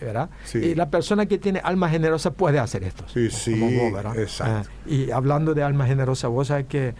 ¿verdad? 0.00 0.30
Y 0.54 0.74
la 0.74 0.90
persona 0.90 1.26
que 1.26 1.38
tiene 1.38 1.60
alma 1.62 1.88
generosa 1.88 2.32
puede 2.32 2.58
hacer 2.58 2.84
esto. 2.84 3.04
Sí, 3.12 3.30
sí, 3.30 3.54
Exacto. 4.16 4.68
Ah, 4.68 4.88
y 4.90 5.10
hablando 5.10 5.54
de 5.54 5.62
alma 5.62 5.86
generosa, 5.86 6.28
vos 6.28 6.48
sabés 6.48 6.66
que 6.66 6.94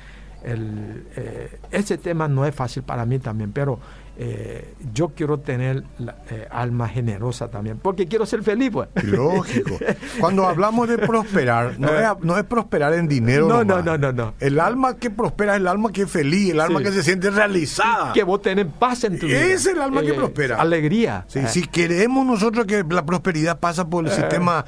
el, 0.44 1.06
eh, 1.16 1.58
ese 1.70 1.98
tema 1.98 2.28
no 2.28 2.44
es 2.44 2.54
fácil 2.54 2.82
para 2.82 3.06
mí 3.06 3.18
también, 3.18 3.52
pero 3.52 3.80
eh, 4.16 4.74
yo 4.92 5.08
quiero 5.08 5.40
tener 5.40 5.82
la, 5.98 6.16
eh, 6.30 6.46
alma 6.50 6.88
generosa 6.88 7.48
también, 7.48 7.78
porque 7.82 8.06
quiero 8.06 8.26
ser 8.26 8.44
feliz. 8.44 8.70
Pues. 8.72 8.88
Lógico. 9.02 9.76
Cuando 10.20 10.46
hablamos 10.46 10.88
de 10.88 10.98
prosperar, 10.98 11.80
no 11.80 11.88
es, 11.88 12.08
no 12.20 12.38
es 12.38 12.44
prosperar 12.44 12.94
en 12.94 13.08
dinero. 13.08 13.48
No, 13.48 13.64
no, 13.64 13.82
no, 13.82 13.98
no, 13.98 14.12
no. 14.12 14.34
El 14.38 14.60
alma 14.60 14.96
que 14.96 15.10
prospera 15.10 15.54
es 15.54 15.60
el 15.60 15.66
alma 15.66 15.90
que 15.90 16.02
es 16.02 16.10
feliz, 16.10 16.50
el 16.52 16.60
alma 16.60 16.80
que 16.80 16.92
se 16.92 17.02
siente 17.02 17.30
realizada. 17.30 18.12
Que 18.12 18.22
vos 18.22 18.40
tenés 18.40 18.66
paz 18.78 19.02
en 19.02 19.18
tu 19.18 19.26
vida. 19.26 19.40
Es 19.40 19.66
el 19.66 19.80
alma 19.80 20.02
que 20.02 20.10
eh, 20.10 20.14
prospera. 20.14 20.60
Alegría. 20.60 21.26
Si 21.28 21.66
queremos 21.66 22.24
nosotros 22.24 22.66
que 22.66 22.84
la 22.88 23.04
prosperidad 23.04 23.58
pasa 23.58 23.88
por 23.88 24.04
el 24.04 24.12
sistema 24.12 24.64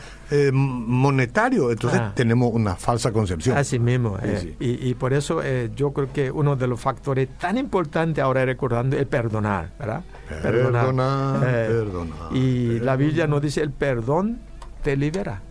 monetario, 0.53 1.71
entonces 1.71 2.01
ah. 2.03 2.13
tenemos 2.17 2.51
una 2.53 2.75
falsa 2.75 3.13
concepción. 3.13 3.57
Así 3.57 3.79
mismo. 3.79 4.19
Y, 4.59 4.89
y, 4.91 4.95
por 4.95 5.13
eso 5.13 5.41
yo 5.77 5.93
creo 5.93 6.13
que 6.13 6.33
uno 6.33 6.57
de 6.57 6.67
los 6.67 6.81
factores 6.81 7.29
tan 7.39 7.59
importantes 7.59 8.23
ahora 8.25 8.45
recordando 8.45 8.97
el 8.97 9.07
perdón 9.07 9.36
¿verdad? 9.41 10.03
Perdonar. 10.43 11.43
Eh, 11.47 11.85
y 12.33 12.79
la 12.81 12.97
Biblia 12.97 13.27
nos 13.27 13.43
dice, 13.43 13.63
el 13.63 13.71
perdón 13.71 14.41
te 14.83 14.97
libera. 14.97 15.43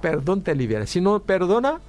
perdón 0.00 0.42
te 0.42 0.54
libera. 0.54 0.86
Si 0.86 1.00
no 1.00 1.20
perdona, 1.20 1.80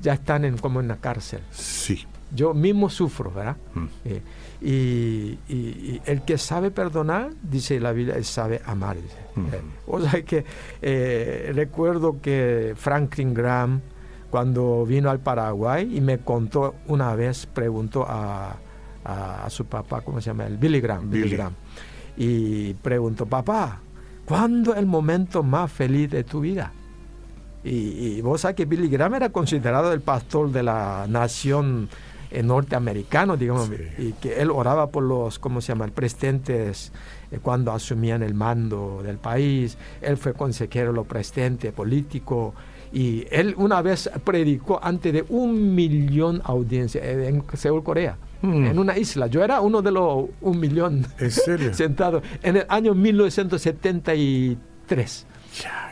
ya 0.00 0.14
están 0.14 0.44
en, 0.44 0.58
como 0.58 0.80
en 0.80 0.88
la 0.88 0.96
cárcel. 0.96 1.40
Sí. 1.50 2.06
Yo 2.34 2.52
mismo 2.52 2.90
sufro, 2.90 3.30
¿verdad? 3.30 3.56
Mm. 3.74 3.84
Eh, 4.04 4.22
y, 4.60 6.00
el 6.06 6.22
que 6.22 6.38
sabe 6.38 6.70
perdonar, 6.70 7.30
dice 7.42 7.78
la 7.78 7.92
Biblia, 7.92 8.22
sabe 8.24 8.60
amar. 8.66 8.96
Mm. 9.34 9.46
Eh, 9.46 9.60
o 9.86 10.00
sea 10.00 10.22
que 10.22 10.44
recuerdo 11.54 12.20
que 12.20 12.74
Franklin 12.76 13.34
Graham, 13.34 13.80
cuando 14.30 14.84
vino 14.84 15.10
al 15.10 15.20
Paraguay 15.20 15.96
y 15.96 16.00
me 16.00 16.18
contó 16.18 16.74
una 16.88 17.14
vez, 17.14 17.46
preguntó 17.46 18.04
a, 18.08 18.56
a, 19.04 19.48
su 19.50 19.66
papá, 19.66 20.00
¿cómo 20.00 20.20
se 20.20 20.26
llama? 20.26 20.46
El 20.46 20.56
Billy 20.56 20.80
Graham. 20.80 21.10
Billy. 21.10 21.30
Graham. 21.30 21.52
Y 22.16 22.74
preguntó, 22.74 23.26
papá, 23.26 23.80
¿cuándo 24.24 24.72
es 24.72 24.78
el 24.78 24.86
momento 24.86 25.42
más 25.42 25.70
feliz 25.70 26.10
de 26.10 26.24
tu 26.24 26.40
vida? 26.40 26.72
Y, 27.64 28.20
vos 28.20 28.42
sabés 28.42 28.56
que 28.56 28.66
Billy 28.66 28.88
Graham 28.88 29.14
era 29.14 29.30
considerado 29.30 29.92
el 29.92 30.02
pastor 30.02 30.52
de 30.52 30.62
la 30.62 31.06
nación 31.08 31.88
eh, 32.30 32.42
norteamericana, 32.42 33.36
digamos, 33.36 33.70
y 33.96 34.12
que 34.12 34.40
él 34.40 34.50
oraba 34.50 34.88
por 34.88 35.02
los, 35.02 35.38
¿cómo 35.38 35.62
se 35.62 35.68
llama?, 35.68 35.86
presidentes 35.88 36.92
eh, 37.30 37.38
cuando 37.40 37.72
asumían 37.72 38.22
el 38.22 38.34
mando 38.34 39.00
del 39.02 39.16
país. 39.16 39.78
Él 40.02 40.18
fue 40.18 40.34
consejero 40.34 40.88
de 40.88 40.96
los 40.96 41.06
presidentes 41.06 41.72
políticos. 41.72 42.52
Y 42.92 43.26
él 43.30 43.54
una 43.56 43.80
vez 43.80 44.10
predicó 44.24 44.78
ante 44.82 45.10
de 45.10 45.24
un 45.30 45.74
millón 45.74 46.36
de 46.38 46.42
audiencias 46.44 47.04
en 47.04 47.42
Seúl, 47.54 47.82
Corea. 47.82 48.18
Mm. 48.42 48.66
en 48.66 48.78
una 48.78 48.96
isla. 48.98 49.26
Yo 49.26 49.42
era 49.42 49.60
uno 49.60 49.82
de 49.82 49.90
los 49.90 50.26
un 50.40 50.60
millón 50.60 51.06
¿En 51.18 51.30
serio? 51.30 51.74
sentado 51.74 52.22
en 52.42 52.58
el 52.58 52.66
año 52.68 52.94
1973. 52.94 55.26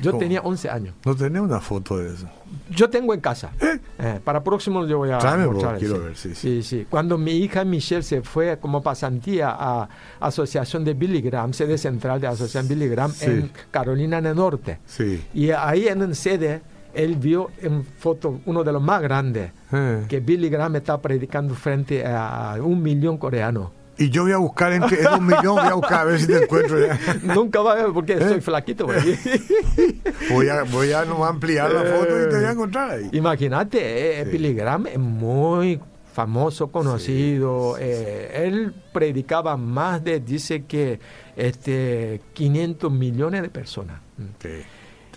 yo 0.00 0.18
tenía 0.18 0.40
11 0.40 0.70
años. 0.70 0.94
¿No 1.05 1.14
tenía 1.14 1.40
una 1.40 1.61
foto 1.61 1.98
de 1.98 2.14
eso? 2.14 2.28
Yo 2.70 2.90
tengo 2.90 3.14
en 3.14 3.20
casa. 3.20 3.50
¿Eh? 3.61 3.78
Eh, 3.98 4.20
para 4.22 4.42
próximo 4.42 4.87
yo 4.87 4.98
voy 4.98 5.11
a 5.11 5.14
mostrar. 5.14 5.78
quiero 5.78 6.02
ver, 6.02 6.16
sí, 6.16 6.35
sí. 6.35 6.62
sí, 6.62 6.87
Cuando 6.88 7.18
mi 7.18 7.33
hija 7.33 7.64
Michelle 7.64 8.02
se 8.02 8.22
fue 8.22 8.59
como 8.59 8.83
pasantía 8.83 9.50
a 9.50 9.88
Asociación 10.20 10.85
de 10.85 10.94
Billy 10.94 11.20
Graham, 11.20 11.52
sede 11.52 11.78
central 11.78 12.20
de 12.20 12.26
Asociación 12.26 12.68
Billy 12.68 12.88
Graham 12.88 13.12
en 13.20 13.50
Carolina 13.70 14.20
del 14.20 14.37
Norte. 14.37 14.78
Sí. 14.87 15.22
Y 15.35 15.50
ahí 15.50 15.88
en 15.88 16.09
la 16.09 16.14
sede 16.14 16.62
él 16.94 17.16
vio 17.16 17.50
en 17.61 17.85
foto 17.85 18.40
uno 18.46 18.64
de 18.64 18.72
los 18.72 18.83
más 18.83 19.02
grandes, 19.02 19.52
eh. 19.72 20.05
que 20.09 20.20
Billy 20.20 20.48
Graham 20.48 20.76
está 20.76 21.00
predicando 21.00 21.55
frente 21.55 22.05
a 22.07 22.57
un 22.61 22.83
millón 22.83 23.18
coreano. 23.18 23.72
Y 23.98 24.09
yo 24.09 24.22
voy 24.22 24.33
a 24.33 24.38
buscar 24.38 24.72
en, 24.72 24.83
un 24.83 25.26
millón, 25.26 25.57
voy 25.57 25.66
a 25.66 25.74
buscar 25.74 26.00
a 26.00 26.05
ver 26.05 26.20
si 26.20 26.26
te 26.26 26.42
encuentro 26.42 26.78
ya. 26.85 26.98
Nunca 27.22 27.61
va 27.61 27.72
a 27.72 27.74
ver 27.76 27.92
porque 27.92 28.18
soy 28.18 28.38
¿Eh? 28.38 28.40
flaquito. 28.40 28.87
voy 30.31 30.48
a, 30.48 30.62
voy 30.64 30.92
a 30.92 31.02
ampliar 31.02 31.70
la 31.72 31.83
foto 31.83 32.22
y 32.22 32.28
te 32.28 32.37
voy 32.37 32.44
a 32.44 32.50
encontrar 32.52 32.90
ahí. 32.90 33.11
Imagínate, 33.12 34.20
eh, 34.20 34.24
Billy 34.24 34.55
Graham 34.55 34.87
es 34.87 34.98
muy 34.98 35.78
famoso, 36.12 36.72
conocido. 36.72 37.76
Eh, 37.78 38.46
él 38.46 38.74
predicaba 38.92 39.57
más 39.57 40.02
de, 40.02 40.20
dice 40.20 40.64
que, 40.64 40.98
este, 41.37 42.22
500 42.33 42.90
millones 42.90 43.42
de 43.42 43.50
personas. 43.50 44.00
Sí, 44.40 44.48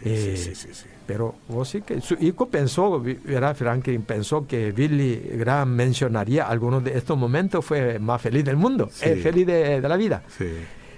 sí, 0.04 0.38
sí, 0.38 0.56
sí, 0.74 0.88
Pero 1.06 1.36
vos 1.48 1.70
sí 1.70 1.82
que 1.82 2.02
su 2.02 2.16
hijo 2.16 2.48
pensó, 2.48 3.00
¿verdad? 3.00 3.56
Franklin 3.56 4.02
pensó 4.02 4.48
que 4.48 4.72
Billy 4.72 5.16
Graham 5.38 5.70
mencionaría 5.70 6.48
algunos 6.48 6.84
de 6.84 6.98
estos 6.98 7.18
momentos, 7.18 7.64
fue 7.64 8.00
más 8.00 8.22
feliz 8.22 8.44
del 8.44 8.58
mundo, 8.58 8.90
es 9.02 9.22
feliz 9.22 9.46
de, 9.46 9.82
la 9.82 9.98
vida. 9.98 10.24
Sí. 10.28 10.50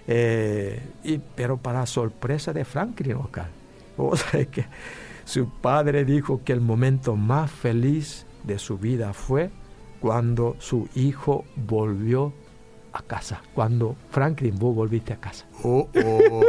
Eh, 0.08 0.82
y, 1.04 1.18
pero 1.18 1.58
para 1.58 1.86
sorpresa 1.86 2.54
de 2.54 2.64
Franklin, 2.64 3.16
Oscar, 3.16 3.50
vos 3.98 4.20
sabés 4.32 4.48
que 4.48 4.66
su 5.26 5.50
padre 5.50 6.06
dijo 6.06 6.42
que 6.46 6.54
el 6.54 6.62
momento 6.62 7.18
más 7.18 7.52
feliz 7.52 8.26
de 8.44 8.58
su 8.60 8.78
vida 8.78 9.12
fue 9.12 9.50
cuando 10.00 10.56
su 10.60 10.88
hijo 10.96 11.44
volvió 11.56 12.32
a 12.94 13.02
casa, 13.02 13.42
cuando 13.54 13.96
Franklin, 14.10 14.58
vos 14.58 14.74
volviste 14.74 15.12
a 15.12 15.18
casa. 15.18 15.46
Oh, 15.64 15.90
oh. 16.06 16.46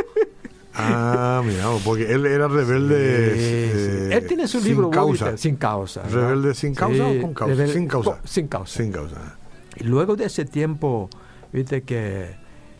Ah, 0.78 1.42
mira, 1.44 1.64
porque 1.84 2.12
él 2.12 2.24
era 2.24 2.46
rebelde. 2.46 2.96
Eh, 2.96 4.10
él 4.12 4.26
tiene 4.26 4.46
su 4.46 4.60
libro 4.60 4.84
sin 4.84 4.92
causa. 4.92 5.36
sin 5.36 5.56
causa. 5.56 6.02
¿Rebelde 6.04 6.54
sin 6.54 6.74
causa 6.74 7.08
o 7.08 7.20
con 7.20 7.34
causa? 7.34 7.66
sin 7.66 7.88
causa. 7.88 8.20
sin 8.24 8.48
causa. 8.48 8.76
Sin 8.76 8.92
causa. 8.92 9.36
Y 9.76 9.84
luego 9.84 10.16
de 10.16 10.26
ese 10.26 10.44
tiempo, 10.44 11.10
viste 11.52 11.82
que 11.82 12.36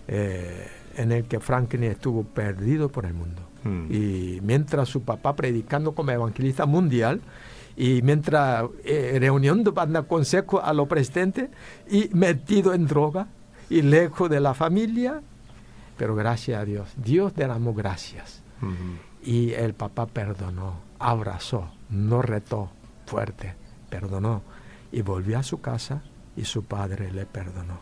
eh, 0.07 0.69
en 0.97 1.13
el 1.13 1.25
que 1.25 1.41
Franklin 1.41 1.85
estuvo 1.85 2.25
perdido 2.25 2.89
por 2.89 3.05
el 3.05 3.15
mundo. 3.15 3.43
Hmm. 3.65 3.87
Y 3.91 4.41
mientras 4.43 4.89
su 4.89 5.03
papá 5.03 5.35
predicando 5.35 5.93
como 5.93 6.13
evangelista 6.13 6.67
mundial, 6.67 7.21
y 7.77 8.03
mientras 8.03 8.65
eh, 8.85 9.17
reuniendo 9.21 9.71
dando 9.71 10.07
consejo 10.09 10.61
a 10.61 10.73
los 10.73 10.89
presentes 10.89 11.49
y 11.89 12.11
metido 12.13 12.75
en 12.75 12.87
droga 12.87 13.29
y 13.71 13.83
lejos 13.83 14.29
de 14.29 14.41
la 14.41 14.53
familia 14.55 15.23
pero 15.99 16.15
gracias 16.15 16.63
a 16.63 16.65
Dios, 16.65 16.89
Dios 16.97 17.35
derramó 17.35 17.75
gracias. 17.75 18.43
Y 19.23 19.53
el 19.53 19.75
papá 19.75 20.07
perdonó, 20.07 20.81
abrazó, 20.99 21.71
no 21.91 22.23
retó 22.23 22.71
fuerte, 23.07 23.55
perdonó. 23.91 24.43
Y 24.91 25.03
volvió 25.03 25.39
a 25.39 25.43
su 25.43 25.61
casa 25.61 26.03
y 26.37 26.45
su 26.45 26.65
padre 26.65 27.13
le 27.13 27.27
perdonó. 27.27 27.81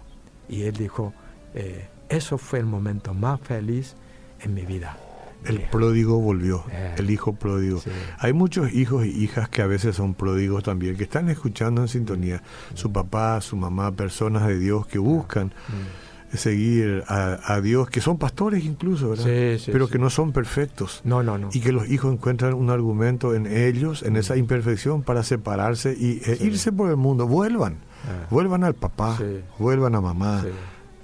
Y 0.48 0.62
él 0.62 0.72
dijo, 0.72 1.12
eh, 1.54 1.88
eso 2.08 2.38
fue 2.38 2.58
el 2.58 2.66
momento 2.66 3.14
más 3.14 3.40
feliz 3.40 3.94
en 4.40 4.54
mi 4.54 4.62
vida. 4.62 4.96
El 5.44 5.60
pródigo 5.60 6.18
volvió, 6.18 6.64
eh, 6.72 6.94
el 6.96 7.10
hijo 7.10 7.34
pródigo. 7.34 7.80
Hay 8.18 8.32
muchos 8.32 8.72
hijos 8.72 9.04
y 9.04 9.10
hijas 9.10 9.48
que 9.48 9.62
a 9.62 9.66
veces 9.66 9.94
son 9.94 10.14
pródigos 10.14 10.64
también, 10.64 10.96
que 10.96 11.04
están 11.04 11.28
escuchando 11.28 11.82
en 11.82 11.88
sintonía. 11.88 12.42
Su 12.74 12.90
papá, 12.90 13.40
su 13.42 13.56
mamá, 13.56 13.92
personas 13.92 14.48
de 14.48 14.58
Dios 14.58 14.86
que 14.86 14.98
buscan. 14.98 15.48
Mm 15.68 16.05
seguir 16.32 17.04
a, 17.08 17.60
Dios, 17.62 17.88
que 17.88 18.00
son 18.00 18.18
pastores 18.18 18.64
incluso, 18.64 19.10
¿verdad? 19.10 19.58
pero 19.66 19.88
que 19.88 19.98
no 19.98 20.10
son 20.10 20.32
perfectos. 20.32 21.00
No, 21.04 21.22
no, 21.22 21.38
no. 21.38 21.48
Y 21.52 21.60
que 21.60 21.72
los 21.72 21.88
hijos 21.88 22.12
encuentran 22.12 22.54
un 22.54 22.70
argumento 22.70 23.34
en 23.34 23.46
ellos, 23.46 24.02
en 24.02 24.16
esa 24.16 24.36
imperfección, 24.36 25.02
para 25.02 25.22
separarse 25.22 25.96
y 25.98 26.20
e 26.24 26.38
irse 26.44 26.72
por 26.72 26.90
el 26.90 26.96
mundo. 26.96 27.26
Vuelvan, 27.26 27.78
ah. 28.04 28.26
vuelvan 28.30 28.64
al 28.64 28.74
papá, 28.74 29.18
vuelvan 29.58 29.94
a 29.94 30.00
mamá 30.00 30.44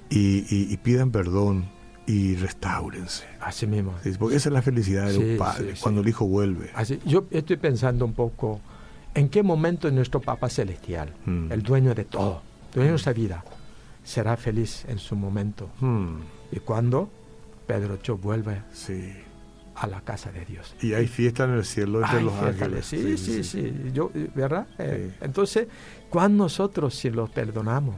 y, 0.09 0.77
pidan 0.77 1.11
perdón 1.11 1.65
y 2.05 2.35
restáurense. 2.35 3.25
Así 3.39 3.65
mismo. 3.65 3.93
porque 4.19 4.35
esa 4.35 4.49
es 4.49 4.53
la 4.53 4.61
felicidad 4.61 5.09
de 5.09 5.17
un 5.17 5.37
padre, 5.37 5.73
cuando 5.79 6.01
el 6.01 6.07
hijo 6.07 6.27
vuelve. 6.27 6.69
Así, 6.75 6.99
yo 7.05 7.25
estoy 7.31 7.57
pensando 7.57 8.05
un 8.05 8.13
poco 8.13 8.59
en 9.15 9.29
qué 9.29 9.43
momento 9.43 9.89
nuestro 9.91 10.19
Papa 10.19 10.49
Celestial, 10.49 11.13
mm. 11.25 11.51
el 11.51 11.61
dueño 11.61 11.93
de 11.93 12.05
todo, 12.05 12.41
dueño 12.73 12.85
de 12.85 12.91
nuestra 12.91 13.13
vida, 13.13 13.43
será 14.03 14.37
feliz 14.37 14.85
en 14.87 14.99
su 14.99 15.15
momento. 15.15 15.69
Hmm. 15.79 16.19
Y 16.51 16.59
cuando 16.59 17.09
Pedro 17.65 17.97
Cho 17.97 18.17
vuelve 18.17 18.61
sí. 18.71 19.13
a 19.75 19.87
la 19.87 20.01
casa 20.01 20.31
de 20.31 20.45
Dios. 20.45 20.75
Y 20.81 20.93
hay 20.93 21.07
fiesta 21.07 21.45
en 21.45 21.51
el 21.51 21.65
cielo 21.65 22.01
entre 22.01 22.21
los 22.21 22.33
ángeles. 22.33 22.85
Sí, 22.85 23.17
sí, 23.17 23.43
sí. 23.43 23.73
Yo, 23.93 24.11
¿Verdad? 24.35 24.67
Eh, 24.77 25.13
entonces, 25.21 25.67
cuando 26.09 26.43
nosotros 26.43 26.95
si 26.95 27.09
los 27.09 27.29
perdonamos 27.29 27.95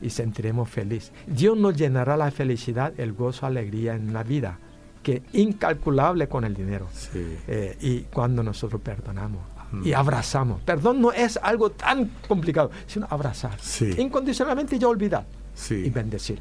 y 0.00 0.10
sentiremos 0.10 0.68
feliz, 0.68 1.12
Dios 1.26 1.56
nos 1.56 1.76
llenará 1.76 2.16
la 2.16 2.30
felicidad, 2.30 2.92
el 2.98 3.12
gozo, 3.12 3.46
alegría 3.46 3.94
en 3.94 4.12
la 4.12 4.22
vida, 4.22 4.58
que 5.02 5.22
incalculable 5.32 6.28
con 6.28 6.44
el 6.44 6.54
dinero. 6.54 6.88
Eh, 7.14 7.76
y 7.80 8.00
cuando 8.02 8.42
nosotros 8.42 8.80
perdonamos 8.82 9.40
y 9.84 9.92
abrazamos. 9.92 10.60
Perdón 10.62 11.00
no 11.00 11.12
es 11.12 11.38
algo 11.42 11.70
tan 11.70 12.10
complicado, 12.26 12.70
sino 12.86 13.06
abrazar. 13.10 13.56
Incondicionalmente 13.98 14.78
ya 14.78 14.88
olvidar 14.88 15.26
y 15.70 15.90
bendecir. 15.90 16.40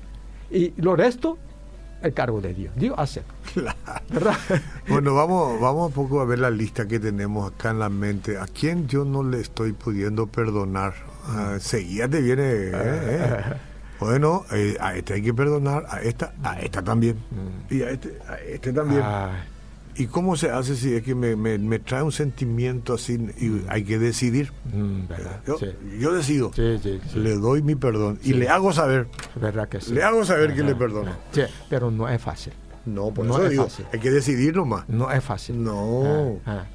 Y 0.51 0.73
lo 0.81 0.95
resto, 0.95 1.37
el 2.01 2.13
cargo 2.13 2.41
de 2.41 2.53
Dios. 2.53 2.73
Dios 2.75 2.95
hace. 2.97 3.23
¿Verdad? 4.09 4.35
bueno, 4.87 5.13
vamos, 5.13 5.59
vamos 5.59 5.87
un 5.87 5.93
poco 5.93 6.21
a 6.21 6.25
ver 6.25 6.39
la 6.39 6.49
lista 6.49 6.87
que 6.87 6.99
tenemos 6.99 7.51
acá 7.51 7.71
en 7.71 7.79
la 7.79 7.89
mente. 7.89 8.37
¿A 8.37 8.47
quién 8.47 8.87
yo 8.87 9.05
no 9.05 9.23
le 9.23 9.41
estoy 9.41 9.73
pudiendo 9.73 10.27
perdonar? 10.27 10.93
Uh, 11.27 11.59
seguida 11.59 12.07
te 12.07 12.21
viene. 12.21 12.43
Eh, 12.43 12.71
eh. 12.73 13.43
Bueno, 13.99 14.45
eh, 14.51 14.77
a 14.79 14.95
este 14.95 15.15
hay 15.15 15.21
que 15.21 15.33
perdonar, 15.33 15.85
a 15.89 16.01
esta, 16.01 16.33
a 16.41 16.59
esta 16.61 16.81
también. 16.81 17.17
Mm. 17.17 17.73
Y 17.73 17.81
a 17.81 17.89
este, 17.91 18.17
a 18.27 18.35
este 18.35 18.71
también. 18.71 19.03
¿Y 19.95 20.07
cómo 20.07 20.37
se 20.37 20.49
hace 20.49 20.75
si 20.75 20.93
es 20.93 21.03
que 21.03 21.13
me, 21.13 21.35
me, 21.35 21.79
trae 21.79 22.03
un 22.03 22.11
sentimiento 22.11 22.93
así 22.93 23.15
y 23.37 23.65
hay 23.67 23.83
que 23.83 23.99
decidir? 23.99 24.53
Mm, 24.73 25.01
yo, 25.99 26.13
decido, 26.13 26.51
le 26.55 27.35
doy 27.35 27.61
mi 27.61 27.75
perdón 27.75 28.19
y 28.23 28.33
le 28.33 28.47
hago 28.49 28.71
saber. 28.71 29.07
¿Verdad 29.35 29.67
que 29.67 29.79
Le 29.91 30.03
hago 30.03 30.23
saber 30.23 30.55
que 30.55 30.63
le 30.63 30.75
perdono. 30.75 31.11
pero 31.69 31.91
no 31.91 32.07
es 32.07 32.21
fácil. 32.21 32.53
No, 32.85 33.13
por 33.13 33.25
eso 33.25 33.49
digo, 33.49 33.67
hay 33.91 33.99
que 33.99 34.09
decidir 34.09 34.55
nomás. 34.55 34.87
No 34.87 35.11
es 35.11 35.23
fácil. 35.23 35.61
No. 35.61 36.39
Ah, 36.45 36.63
ah. 36.63 36.65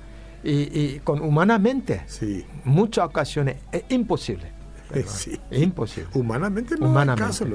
Y, 0.42 0.98
con 0.98 1.22
humanamente, 1.22 2.02
sí. 2.06 2.44
muchas 2.64 3.06
ocasiones 3.06 3.56
es 3.72 3.84
imposible. 3.88 4.52
Sí. 5.06 5.40
Es 5.50 5.60
imposible. 5.60 6.08
Humanamente 6.14 6.76
no 6.78 6.86
humanamente. 6.86 7.24
Caso, 7.24 7.46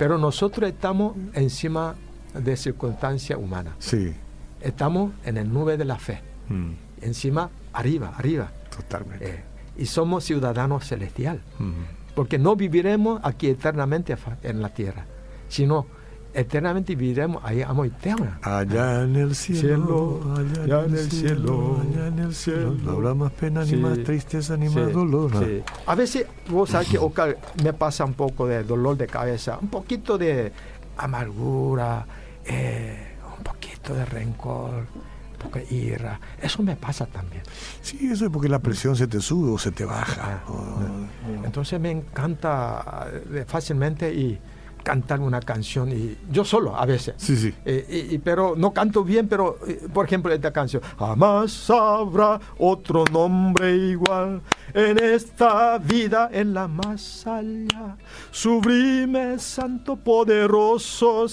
Pero 0.00 0.18
nosotros 0.18 0.68
estamos 0.68 1.14
encima 1.32 1.94
de 2.34 2.56
circunstancias 2.56 3.38
humanas. 3.38 3.74
Sí 3.78 4.12
estamos 4.62 5.12
en 5.24 5.36
el 5.36 5.52
nube 5.52 5.76
de 5.76 5.84
la 5.84 5.98
fe. 5.98 6.20
Mm. 6.48 6.72
Encima, 7.02 7.50
arriba, 7.72 8.14
arriba. 8.16 8.50
Totalmente. 8.74 9.28
Eh, 9.28 9.44
y 9.76 9.86
somos 9.86 10.24
ciudadanos 10.24 10.86
celestial. 10.86 11.40
Mm. 11.58 11.72
Porque 12.14 12.38
no 12.38 12.56
viviremos 12.56 13.20
aquí 13.22 13.48
eternamente 13.48 14.14
en 14.42 14.60
la 14.60 14.68
tierra, 14.68 15.06
sino 15.48 15.86
eternamente 16.34 16.94
viviremos 16.94 17.42
allá 17.44 17.68
amo 17.68 17.84
eterna. 17.84 18.38
Allá 18.42 19.02
en 19.02 19.16
el 19.16 19.34
cielo, 19.34 20.20
allá, 20.36 20.84
en 20.84 20.94
el 20.94 21.10
cielo, 21.10 21.80
allá 21.80 22.06
en 22.08 22.18
el 22.18 22.34
cielo. 22.34 22.76
No 22.82 22.92
habrá 22.92 23.14
más 23.14 23.32
pena, 23.32 23.64
ni 23.64 23.76
más 23.76 23.98
tristeza, 24.02 24.56
ni 24.56 24.68
más 24.68 24.92
dolor. 24.92 25.32
A 25.86 25.94
veces, 25.94 26.26
vos 26.50 26.70
sabes 26.70 26.88
que 26.88 26.98
me 27.62 27.72
pasa 27.72 28.04
un 28.04 28.14
poco 28.14 28.46
de 28.46 28.62
dolor 28.62 28.96
de 28.96 29.06
cabeza, 29.06 29.58
un 29.60 29.68
poquito 29.68 30.18
de 30.18 30.52
amargura. 30.98 32.06
Eh, 32.44 33.11
poquito 33.82 33.94
de 33.94 34.04
rencor, 34.04 34.86
poca 35.42 35.60
ira. 35.70 36.20
Eso 36.40 36.62
me 36.62 36.76
pasa 36.76 37.06
también. 37.06 37.42
Sí, 37.80 37.98
eso 38.10 38.26
es 38.26 38.30
porque 38.30 38.48
la 38.48 38.60
presión 38.60 38.96
se 38.96 39.06
te 39.06 39.20
sube 39.20 39.50
o 39.50 39.58
se 39.58 39.72
te 39.72 39.84
baja. 39.84 40.42
Ah, 40.46 41.44
Entonces 41.44 41.80
me 41.80 41.90
encanta 41.90 43.08
eh, 43.32 43.44
fácilmente 43.46 44.12
y 44.14 44.38
cantar 44.82 45.20
una 45.20 45.40
canción 45.40 45.90
y 45.90 46.16
yo 46.30 46.44
solo 46.44 46.76
a 46.76 46.84
veces. 46.86 47.14
Sí, 47.16 47.36
sí. 47.36 47.54
Eh, 47.64 48.08
y, 48.12 48.18
pero 48.18 48.54
no 48.56 48.72
canto 48.72 49.04
bien, 49.04 49.28
pero 49.28 49.58
eh, 49.66 49.86
por 49.92 50.06
ejemplo 50.06 50.32
esta 50.32 50.52
canción, 50.52 50.82
jamás 50.98 51.70
habrá 51.70 52.40
otro 52.58 53.04
nombre 53.10 53.74
igual 53.74 54.40
en 54.74 54.98
esta 54.98 55.78
vida, 55.78 56.30
en 56.32 56.54
la 56.54 56.68
más 56.68 57.26
allá. 57.26 57.96
Sublime, 58.30 59.38
santo, 59.38 59.96
poderoso 59.96 61.28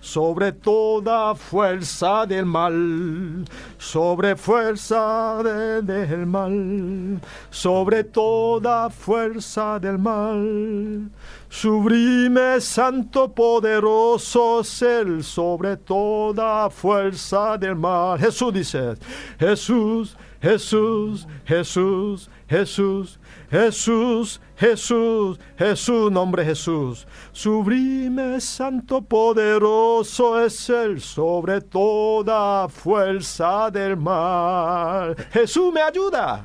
sobre 0.00 0.52
toda 0.52 1.34
fuerza 1.34 2.26
del 2.26 2.46
mal, 2.46 3.44
sobre 3.76 4.36
fuerza 4.36 5.42
del 5.82 6.26
mal, 6.26 7.20
sobre 7.50 8.04
toda 8.04 8.90
fuerza 8.90 9.78
del 9.78 9.98
mal. 9.98 11.10
Sublime, 11.50 12.60
santo, 12.60 13.28
poderoso 13.28 14.62
ser 14.62 15.22
sobre 15.22 15.76
toda 15.76 16.68
fuerza 16.68 17.56
del 17.56 17.74
mal. 17.74 18.18
Jesús 18.18 18.52
dice, 18.52 18.94
Jesús, 19.38 20.16
Jesús, 20.42 21.26
Jesús, 21.46 22.30
Jesús, 22.48 23.18
Jesús, 23.50 24.40
Jesús, 24.56 25.40
Jesús, 25.56 26.12
nombre 26.12 26.44
Jesús. 26.44 27.06
Sublime, 27.32 28.40
santo, 28.40 29.00
poderoso 29.00 30.44
es 30.44 30.68
el 30.68 31.00
sobre 31.00 31.60
toda 31.60 32.68
fuerza 32.68 33.70
del 33.70 33.96
mal. 33.96 35.16
Jesús 35.32 35.72
me 35.72 35.80
ayuda. 35.80 36.44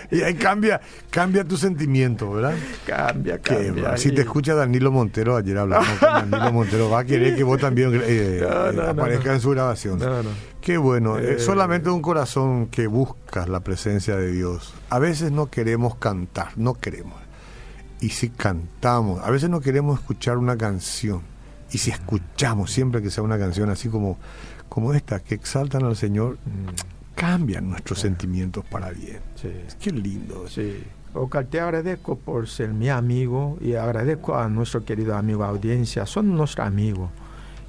y 0.10 0.20
ahí 0.20 0.34
cambia, 0.34 0.80
cambia 1.08 1.44
tu 1.44 1.56
sentimiento, 1.56 2.32
¿verdad? 2.32 2.54
Cambia, 2.84 3.38
cambia. 3.38 3.96
si 3.96 4.12
te 4.12 4.22
escucha 4.22 4.54
Danilo 4.54 4.90
Montero, 4.90 5.36
ayer 5.36 5.56
hablamos 5.56 5.88
con 5.98 6.30
Danilo 6.30 6.52
Montero, 6.52 6.90
va 6.90 7.00
a 7.00 7.04
querer 7.04 7.34
que 7.34 7.44
vos 7.44 7.58
también 7.60 8.02
eh, 8.04 8.42
aparezca 8.88 9.32
en 9.32 9.40
su 9.40 9.50
grabación. 9.50 10.00
Qué 10.64 10.78
bueno, 10.78 11.18
eh, 11.18 11.38
solamente 11.40 11.90
un 11.90 12.00
corazón 12.00 12.68
que 12.68 12.86
busca 12.86 13.46
la 13.46 13.60
presencia 13.60 14.16
de 14.16 14.32
Dios. 14.32 14.72
A 14.88 14.98
veces 14.98 15.30
no 15.30 15.50
queremos 15.50 15.96
cantar, 15.96 16.56
no 16.56 16.72
queremos. 16.72 17.20
Y 18.00 18.08
si 18.08 18.30
cantamos, 18.30 19.20
a 19.22 19.30
veces 19.30 19.50
no 19.50 19.60
queremos 19.60 20.00
escuchar 20.00 20.38
una 20.38 20.56
canción. 20.56 21.20
Y 21.70 21.76
si 21.76 21.90
escuchamos 21.90 22.70
siempre 22.70 23.02
que 23.02 23.10
sea 23.10 23.22
una 23.22 23.38
canción 23.38 23.68
así 23.68 23.90
como, 23.90 24.16
como 24.70 24.94
esta, 24.94 25.20
que 25.20 25.34
exaltan 25.34 25.84
al 25.84 25.96
Señor, 25.96 26.38
mm. 26.46 27.14
cambian 27.14 27.68
nuestros 27.68 27.98
sentimientos 27.98 28.64
para 28.64 28.88
bien. 28.88 29.20
Sí. 29.34 29.52
Qué 29.78 29.90
lindo. 29.90 30.48
Sí. 30.48 30.82
Ocar, 31.12 31.44
te 31.44 31.60
agradezco 31.60 32.16
por 32.16 32.48
ser 32.48 32.70
mi 32.70 32.88
amigo 32.88 33.58
y 33.60 33.74
agradezco 33.74 34.34
a 34.34 34.48
nuestro 34.48 34.82
querido 34.86 35.14
amigo 35.14 35.44
audiencia. 35.44 36.06
Son 36.06 36.34
nuestros 36.34 36.66
amigos. 36.66 37.10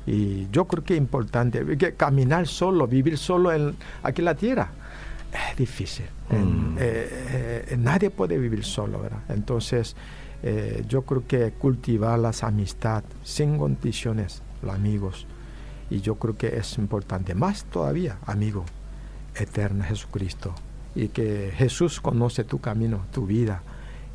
Y 0.08 0.48
yo 0.52 0.65
creo 0.65 0.84
que 0.84 0.94
es 0.94 1.00
importante 1.00 1.78
que 1.78 1.94
caminar 1.96 2.48
solo, 2.48 2.88
vivir 2.88 3.18
solo 3.18 3.52
en, 3.52 3.76
aquí 4.04 4.22
en 4.22 4.26
la 4.26 4.36
tierra 4.36 4.70
es 5.32 5.58
difícil. 5.58 6.06
Mm. 6.30 6.78
Eh, 6.80 7.65
eh, 7.70 7.78
nadie 7.78 8.10
puede 8.10 8.38
vivir 8.38 8.63
solo, 8.63 9.02
¿verdad? 9.02 9.20
Entonces, 9.30 9.96
eh, 10.44 10.86
yo 10.88 11.04
creo 11.04 11.26
que 11.28 11.52
cultivar 11.52 12.20
las 12.20 12.44
amistades 12.44 13.10
sin 13.24 13.58
condiciones, 13.58 14.41
los 14.62 14.76
amigos, 14.76 15.28
y 15.89 16.02
yo 16.02 16.15
creo 16.15 16.38
que 16.38 16.58
es 16.58 16.78
importante, 16.78 17.36
más 17.36 17.65
todavía, 17.65 18.18
amigo 18.26 18.65
eterno 19.36 19.84
Jesucristo, 19.84 20.54
y 20.96 21.10
que 21.10 21.52
Jesús 21.56 22.00
conoce 22.00 22.44
tu 22.44 22.60
camino, 22.60 23.06
tu 23.12 23.26
vida, 23.26 23.62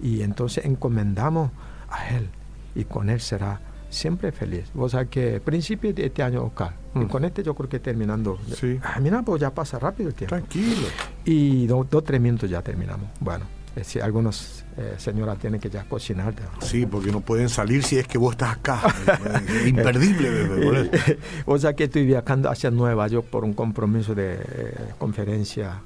y 0.03 0.23
entonces 0.23 0.65
encomendamos 0.65 1.51
a 1.89 2.09
Él, 2.11 2.29
y 2.75 2.85
con 2.85 3.11
Él 3.11 3.21
será 3.21 3.61
siempre 3.91 4.33
feliz. 4.33 4.71
O 4.75 4.89
sea 4.89 5.05
que 5.05 5.41
principio 5.41 5.93
de 5.93 6.07
este 6.07 6.23
año, 6.23 6.45
Oscar, 6.45 6.75
y 6.95 7.01
mm. 7.01 7.09
con 7.09 7.25
este 7.25 7.43
yo 7.43 7.55
creo 7.55 7.69
que 7.69 7.81
terminando. 7.81 8.39
Sí. 8.55 8.79
Ah, 8.83 8.99
mira, 9.01 9.23
pues 9.23 9.41
ya 9.41 9.53
pasa 9.53 9.79
rápido 9.79 10.09
el 10.09 10.15
tiempo. 10.15 10.37
Tranquilo. 10.37 10.87
Y 11.25 11.67
dos, 11.67 11.89
dos 11.91 12.05
tres 12.05 12.21
minutos 12.21 12.49
ya 12.49 12.63
terminamos. 12.63 13.09
Bueno, 13.21 13.45
eh, 13.77 13.85
si 13.85 14.01
algunos 14.01 14.65
eh, 14.77 14.95
señoras 14.97 15.39
tienen 15.39 15.61
que 15.61 15.69
ya 15.69 15.85
cocinar. 15.85 16.35
Sí, 16.61 16.87
porque 16.87 17.13
no 17.13 17.21
pueden 17.21 17.49
salir 17.49 17.83
si 17.83 17.99
es 17.99 18.07
que 18.07 18.19
vos 18.19 18.33
estás 18.33 18.57
acá. 18.57 18.83
imperdible. 19.67 20.31
Bebé, 20.31 21.19
o 21.47 21.59
sea 21.59 21.75
que 21.75 21.85
estoy 21.85 22.07
viajando 22.07 22.51
hacia 22.51 22.71
Nueva 22.71 23.07
York 23.09 23.27
por 23.29 23.45
un 23.45 23.53
compromiso 23.53 24.15
de 24.15 24.35
eh, 24.35 24.75
conferencia 24.99 25.83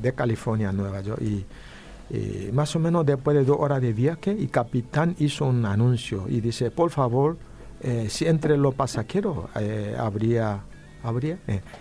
de 0.00 0.14
California 0.14 0.70
a 0.70 0.72
Nueva 0.72 1.02
York. 1.02 1.20
Y 1.20 1.44
eh, 2.14 2.50
más 2.52 2.76
o 2.76 2.78
menos 2.78 3.06
después 3.06 3.34
de 3.34 3.42
dos 3.42 3.56
horas 3.58 3.80
de 3.80 3.94
viaje, 3.94 4.32
el 4.32 4.50
capitán 4.50 5.16
hizo 5.18 5.46
un 5.46 5.64
anuncio 5.64 6.26
y 6.28 6.42
dice, 6.42 6.70
por 6.70 6.90
favor, 6.90 7.38
eh, 7.80 8.08
si 8.10 8.26
entre 8.26 8.58
los 8.58 8.74
pasajeros 8.74 9.46
eh, 9.58 9.96
habría, 9.98 10.60
habría, 11.02 11.38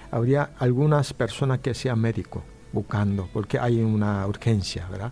habría 0.09 0.51
algunas 0.57 1.11
personas 1.11 1.59
que 1.59 1.73
sean 1.73 1.99
médicos 1.99 2.43
buscando, 2.71 3.27
porque 3.33 3.59
hay 3.59 3.81
una 3.81 4.25
urgencia, 4.25 4.87
¿verdad? 4.89 5.11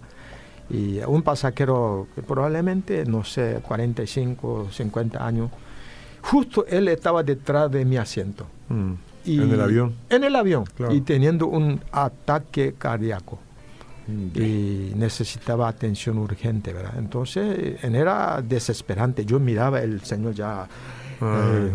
Y 0.70 1.00
un 1.00 1.22
pasajero 1.22 2.08
probablemente, 2.26 3.04
no 3.06 3.26
sé, 3.26 3.60
45, 3.62 4.70
50 4.72 5.26
años, 5.26 5.52
justo 6.22 6.66
él 6.66 6.88
estaba 6.88 7.24
detrás 7.24 7.70
de 7.70 7.84
mi 7.84 7.98
asiento. 7.98 8.46
Mm. 8.70 8.94
¿En 9.26 9.52
el 9.52 9.60
avión? 9.62 9.96
En 10.10 10.24
el 10.24 10.34
avión, 10.34 10.64
y 10.92 11.02
teniendo 11.02 11.48
un 11.48 11.82
ataque 11.92 12.76
cardíaco 12.78 13.40
y 14.36 14.94
necesitaba 14.96 15.68
atención 15.68 16.18
urgente, 16.18 16.74
¿verdad? 16.74 16.96
Entonces 16.98 17.84
era 17.84 18.42
desesperante. 18.42 19.26
Yo 19.26 19.40
miraba, 19.40 19.82
el 19.82 20.02
Señor 20.02 20.34
ya 20.34 20.68
eh, 21.22 21.72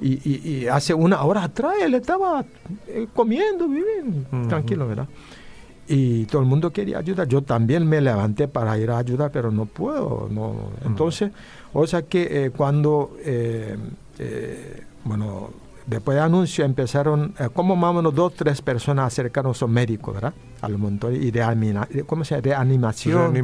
Y, 0.00 0.66
hace 0.66 0.94
una 0.94 1.22
hora 1.22 1.44
atrás 1.44 1.74
él 1.82 1.94
estaba 1.94 2.44
eh, 2.86 3.06
comiendo, 3.14 3.68
viviendo, 3.68 4.48
tranquilo, 4.48 4.88
¿verdad? 4.88 5.08
Y 5.86 6.24
todo 6.26 6.40
el 6.40 6.48
mundo 6.48 6.72
quería 6.72 6.98
ayudar. 6.98 7.28
Yo 7.28 7.42
también 7.42 7.86
me 7.86 8.00
levanté 8.00 8.48
para 8.48 8.78
ir 8.78 8.90
a 8.90 8.98
ayudar, 8.98 9.30
pero 9.30 9.50
no 9.50 9.66
puedo. 9.66 10.28
No. 10.30 10.70
Entonces, 10.84 11.32
o 11.72 11.86
sea 11.86 12.02
que 12.02 12.46
eh, 12.46 12.50
cuando, 12.50 13.16
bueno, 15.04 15.50
Después 15.86 16.14
del 16.14 16.24
anuncio 16.24 16.64
empezaron, 16.64 17.34
eh, 17.38 17.48
como 17.52 17.74
más 17.74 17.90
o 17.90 17.94
menos 17.94 18.14
dos, 18.14 18.34
tres 18.34 18.62
personas 18.62 19.06
acercaron 19.06 19.52
a 19.52 19.58
los 19.58 19.70
médicos, 19.70 20.14
¿verdad? 20.14 20.32
Al 20.60 20.78
montón 20.78 21.14
y 21.16 21.30
de, 21.30 22.04
¿cómo 22.06 22.24
se 22.24 22.36
llama? 22.36 22.42
de 22.42 22.54
animación. 22.54 23.34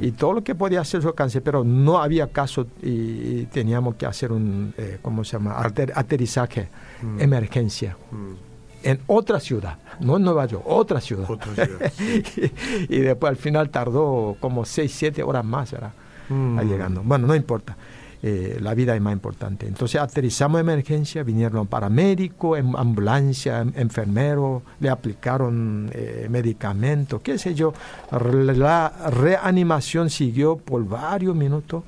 Y 0.00 0.12
todo 0.12 0.34
lo 0.34 0.44
que 0.44 0.54
podía 0.54 0.80
hacer 0.80 1.02
su 1.02 1.12
cáncer, 1.12 1.42
pero 1.42 1.64
no 1.64 1.98
había 1.98 2.28
caso 2.28 2.66
y, 2.82 3.46
teníamos 3.46 3.96
que 3.96 4.06
hacer 4.06 4.30
un, 4.30 4.72
eh, 4.78 4.98
¿cómo 5.02 5.24
se 5.24 5.32
llama? 5.32 5.56
aterrizaje, 5.58 6.68
mm. 7.02 7.20
emergencia. 7.20 7.96
Mm. 8.10 8.52
En 8.84 9.00
otra 9.06 9.38
ciudad, 9.38 9.78
no 10.00 10.16
en 10.16 10.24
Nueva 10.24 10.46
York, 10.46 10.64
otra 10.66 11.00
ciudad. 11.00 11.30
Otra 11.30 11.54
ciudad 11.54 11.92
y, 12.88 12.98
después 12.98 13.30
al 13.30 13.36
final 13.36 13.70
tardó 13.70 14.36
como 14.40 14.64
seis, 14.64 14.92
siete 14.92 15.22
horas 15.22 15.44
más, 15.44 15.72
¿verdad? 15.72 15.92
Mm. 16.28 16.60
llegando. 16.60 17.02
Bueno, 17.04 17.26
no 17.26 17.34
importa. 17.34 17.76
Eh, 18.24 18.58
la 18.60 18.72
vida 18.74 18.94
es 18.94 19.02
más 19.02 19.12
importante. 19.12 19.66
Entonces 19.66 20.00
aterrizamos 20.00 20.60
en 20.60 20.68
emergencia, 20.68 21.24
vinieron 21.24 21.66
paramédicos, 21.66 22.56
ambulancia, 22.76 23.66
enfermeros, 23.74 24.62
le 24.78 24.90
aplicaron 24.90 25.90
eh, 25.92 26.28
medicamentos, 26.30 27.20
qué 27.20 27.36
sé 27.36 27.54
yo. 27.56 27.74
La 28.12 28.92
reanimación 29.10 30.08
siguió 30.08 30.56
por 30.56 30.86
varios 30.86 31.34
minutos, 31.34 31.82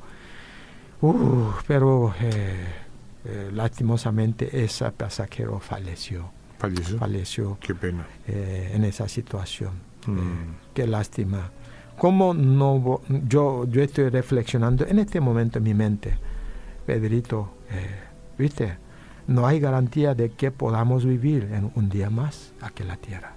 pero 1.68 2.12
eh, 2.20 3.50
lastimosamente 3.52 4.64
ese 4.64 4.90
pasajero 4.90 5.60
falleció. 5.60 6.32
¿Falleció? 6.58 6.98
Falleció. 6.98 7.58
Qué 7.60 7.74
pena. 7.76 8.06
en 8.26 8.82
esa 8.82 9.06
situación. 9.06 9.70
Mm. 10.06 10.74
qué 10.74 10.86
lástima. 10.86 11.50
¿Cómo 11.98 12.34
no, 12.34 13.00
yo, 13.28 13.66
yo 13.68 13.82
estoy 13.82 14.08
reflexionando 14.08 14.86
en 14.86 14.98
este 14.98 15.20
momento 15.20 15.58
en 15.58 15.64
mi 15.64 15.74
mente, 15.74 16.18
Pedrito, 16.86 17.50
eh, 17.70 18.00
viste, 18.36 18.76
no 19.26 19.46
hay 19.46 19.60
garantía 19.60 20.14
de 20.14 20.30
que 20.30 20.50
podamos 20.50 21.04
vivir 21.04 21.50
en 21.52 21.70
un 21.74 21.88
día 21.88 22.10
más 22.10 22.52
aquí 22.60 22.82
en 22.82 22.88
la 22.88 22.96
tierra. 22.96 23.32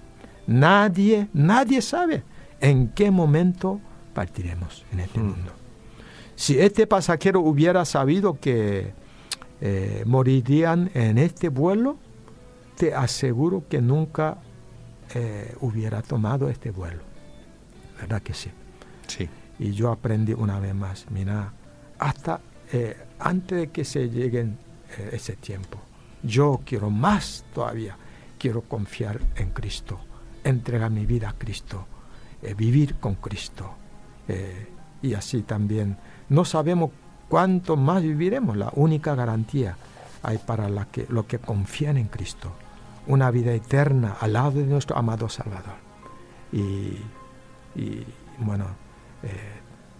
Nadie, 0.46 1.28
nadie 1.32 1.82
sabe 1.82 2.24
en 2.60 2.88
qué 2.88 3.10
momento 3.10 3.80
partiremos 4.12 4.84
en 4.92 5.00
este 5.00 5.20
mm. 5.20 5.26
mundo. 5.26 5.52
Si 6.34 6.58
este 6.58 6.86
pasajero 6.86 7.40
hubiera 7.40 7.84
sabido 7.84 8.38
que 8.38 8.92
eh, 9.60 10.02
morirían 10.06 10.90
en 10.94 11.18
este 11.18 11.48
vuelo, 11.48 11.96
te 12.76 12.94
aseguro 12.94 13.64
que 13.68 13.80
nunca 13.80 14.38
eh, 15.14 15.54
hubiera 15.60 16.02
tomado 16.02 16.48
este 16.48 16.70
vuelo. 16.70 17.07
¿Verdad 18.00 18.22
que 18.22 18.34
sí? 18.34 18.50
Sí. 19.06 19.28
Y 19.58 19.72
yo 19.72 19.90
aprendí 19.90 20.32
una 20.32 20.60
vez 20.60 20.74
más, 20.74 21.06
mira, 21.10 21.52
hasta 21.98 22.40
eh, 22.72 22.96
antes 23.18 23.58
de 23.58 23.68
que 23.68 23.84
se 23.84 24.08
llegue 24.08 24.40
eh, 24.40 25.10
ese 25.12 25.34
tiempo, 25.36 25.78
yo 26.22 26.60
quiero 26.64 26.90
más 26.90 27.44
todavía, 27.54 27.96
quiero 28.38 28.62
confiar 28.62 29.20
en 29.36 29.50
Cristo, 29.50 29.98
entregar 30.44 30.90
mi 30.90 31.06
vida 31.06 31.30
a 31.30 31.32
Cristo, 31.32 31.86
eh, 32.42 32.54
vivir 32.54 32.96
con 32.96 33.14
Cristo. 33.16 33.74
y 35.00 35.14
así 35.14 35.42
también, 35.42 35.96
no 36.28 36.44
sabemos 36.44 36.90
cuánto 37.30 37.76
más 37.76 38.02
viviremos, 38.02 38.58
la 38.58 38.70
única 38.74 39.14
garantía 39.14 39.76
hay 40.22 40.36
para 40.36 40.68
la 40.68 40.84
que, 40.84 41.06
los 41.08 41.24
que 41.24 41.38
confían 41.38 41.96
en 41.96 42.08
Cristo, 42.08 42.52
una 43.06 43.30
vida 43.30 43.52
eterna 43.52 44.16
al 44.20 44.34
lado 44.34 44.50
de 44.50 44.64
nuestro 44.64 44.98
amado 44.98 45.30
Salvador. 45.30 45.76
Y 46.52 46.98
y 47.74 48.04
bueno, 48.38 48.66
eh, 49.22 49.28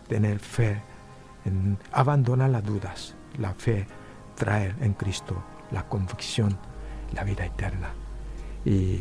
tener 0.09 0.39
fe, 0.39 0.81
abandonar 1.93 2.51
las 2.51 2.65
dudas, 2.65 3.15
la 3.39 3.55
fe, 3.55 3.87
traer 4.35 4.75
en 4.81 4.95
Cristo 4.95 5.43
la 5.71 5.85
convicción, 5.85 6.57
la 7.13 7.25
vida 7.25 7.45
eterna. 7.45 7.91
Y 8.65 9.01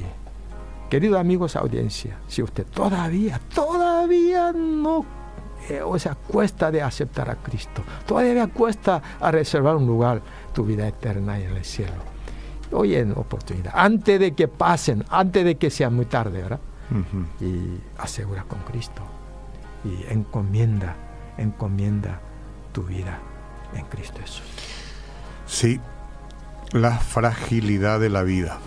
queridos 0.90 1.20
amigos, 1.20 1.56
audiencia, 1.56 2.18
si 2.28 2.42
usted 2.42 2.66
todavía, 2.66 3.40
todavía 3.54 4.52
no, 4.54 5.06
eh, 5.70 5.82
o 5.82 5.98
sea, 6.00 6.16
cuesta 6.16 6.72
de 6.72 6.82
aceptar 6.82 7.30
a 7.30 7.36
Cristo, 7.36 7.84
todavía 8.06 8.48
cuesta 8.48 9.02
a 9.20 9.32
reservar 9.32 9.76
un 9.76 9.86
lugar, 9.86 10.22
tu 10.54 10.66
vida 10.66 10.88
eterna 10.88 11.40
en 11.40 11.56
el 11.56 11.66
cielo. 11.66 12.18
Hoy 12.72 12.96
en 12.96 13.12
oportunidad, 13.12 13.72
antes 13.76 14.20
de 14.20 14.34
que 14.34 14.48
pasen, 14.48 15.06
antes 15.10 15.46
de 15.46 15.56
que 15.56 15.70
sea 15.70 15.90
muy 15.90 16.06
tarde, 16.06 16.42
¿verdad? 16.42 16.60
Y 17.42 17.80
asegura 17.98 18.44
con 18.44 18.60
Cristo 18.60 19.02
y 19.84 20.12
encomienda, 20.12 20.96
encomienda 21.38 22.20
tu 22.72 22.84
vida 22.84 23.20
en 23.76 23.86
Cristo 23.86 24.20
Jesús. 24.22 24.44
Sí, 25.46 25.80
la 26.72 26.98
fragilidad 26.98 28.00
de 28.00 28.10
la 28.10 28.24
vida. 28.24 28.60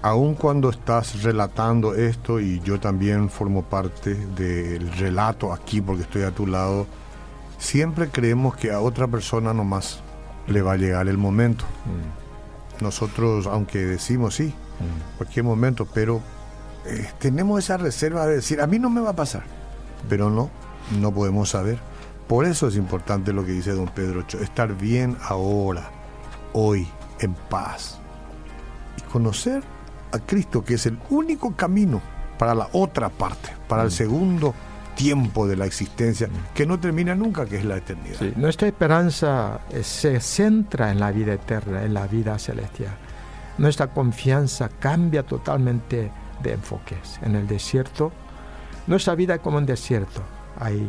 Aun 0.00 0.34
cuando 0.34 0.70
estás 0.70 1.22
relatando 1.22 1.94
esto 1.94 2.40
y 2.40 2.60
yo 2.60 2.78
también 2.78 3.30
formo 3.30 3.64
parte 3.64 4.14
del 4.14 4.92
relato 4.92 5.52
aquí 5.52 5.80
porque 5.80 6.02
estoy 6.02 6.22
a 6.22 6.30
tu 6.30 6.46
lado, 6.46 6.86
siempre 7.58 8.08
creemos 8.08 8.56
que 8.56 8.70
a 8.70 8.80
otra 8.80 9.08
persona 9.08 9.52
nomás 9.52 10.00
le 10.46 10.62
va 10.62 10.72
a 10.72 10.76
llegar 10.76 11.08
el 11.08 11.18
momento. 11.18 11.64
Mm. 11.84 12.84
Nosotros, 12.84 13.46
aunque 13.48 13.78
decimos 13.78 14.36
sí, 14.36 14.46
mm. 14.46 15.16
cualquier 15.18 15.44
momento, 15.44 15.86
pero 15.92 16.22
eh, 16.86 17.08
tenemos 17.18 17.64
esa 17.64 17.76
reserva 17.76 18.26
de 18.26 18.36
decir, 18.36 18.60
a 18.60 18.66
mí 18.66 18.78
no 18.78 18.90
me 18.90 19.00
va 19.00 19.10
a 19.10 19.16
pasar, 19.16 19.42
pero 20.08 20.30
no, 20.30 20.50
no 21.00 21.12
podemos 21.12 21.50
saber. 21.50 21.78
Por 22.26 22.44
eso 22.44 22.68
es 22.68 22.76
importante 22.76 23.32
lo 23.32 23.44
que 23.44 23.52
dice 23.52 23.72
don 23.72 23.88
Pedro 23.88 24.24
estar 24.40 24.74
bien 24.74 25.16
ahora, 25.22 25.90
hoy, 26.52 26.86
en 27.20 27.34
paz. 27.34 27.98
Y 28.98 29.02
conocer 29.10 29.62
a 30.12 30.18
Cristo, 30.18 30.64
que 30.64 30.74
es 30.74 30.86
el 30.86 30.98
único 31.10 31.54
camino 31.56 32.00
para 32.38 32.54
la 32.54 32.68
otra 32.72 33.08
parte, 33.08 33.50
para 33.66 33.82
el 33.82 33.88
mm. 33.88 33.92
segundo 33.92 34.54
tiempo 34.94 35.46
de 35.46 35.56
la 35.56 35.64
existencia, 35.64 36.28
que 36.54 36.66
no 36.66 36.80
termina 36.80 37.14
nunca, 37.14 37.46
que 37.46 37.56
es 37.56 37.64
la 37.64 37.76
eternidad. 37.76 38.20
nuestra 38.36 38.66
esperanza 38.66 39.60
eh, 39.70 39.84
se 39.84 40.20
centra 40.20 40.90
en 40.90 40.98
la 40.98 41.12
vida 41.12 41.34
eterna, 41.34 41.84
en 41.84 41.94
la 41.94 42.06
vida 42.06 42.38
celestial. 42.38 42.96
Nuestra 43.58 43.88
confianza 43.88 44.68
cambia 44.68 45.22
totalmente 45.22 46.10
de 46.42 46.52
enfoques. 46.52 47.18
En 47.22 47.36
el 47.36 47.46
desierto, 47.46 48.12
nuestra 48.86 49.14
vida 49.14 49.38
como 49.38 49.58
un 49.58 49.66
desierto. 49.66 50.22
Hay, 50.58 50.88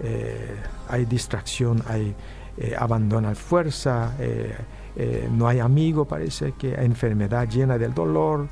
eh, 0.00 0.56
hay 0.88 1.04
distracción, 1.04 1.82
hay 1.88 2.14
eh, 2.56 2.74
abandono 2.78 3.28
de 3.28 3.34
fuerza, 3.34 4.14
eh, 4.18 4.56
no 5.30 5.48
hay 5.48 5.60
amigo, 5.60 6.04
parece 6.04 6.52
que 6.52 6.76
hay 6.76 6.86
enfermedad 6.86 7.48
llena 7.48 7.78
del 7.78 7.94
dolor. 7.94 8.48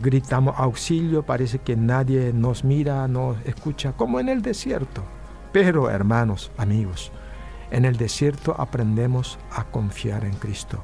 gritamos 0.00 0.54
auxilio, 0.56 1.22
parece 1.22 1.58
que 1.58 1.76
nadie 1.76 2.32
nos 2.32 2.64
mira, 2.64 3.06
nos 3.06 3.36
escucha, 3.44 3.92
como 3.92 4.18
en 4.18 4.30
el 4.30 4.40
desierto. 4.40 5.02
Pero 5.52 5.90
hermanos, 5.90 6.50
amigos, 6.56 7.12
en 7.70 7.84
el 7.84 7.96
desierto 7.96 8.54
aprendemos 8.58 9.38
a 9.50 9.64
confiar 9.64 10.24
en 10.24 10.34
Cristo. 10.34 10.82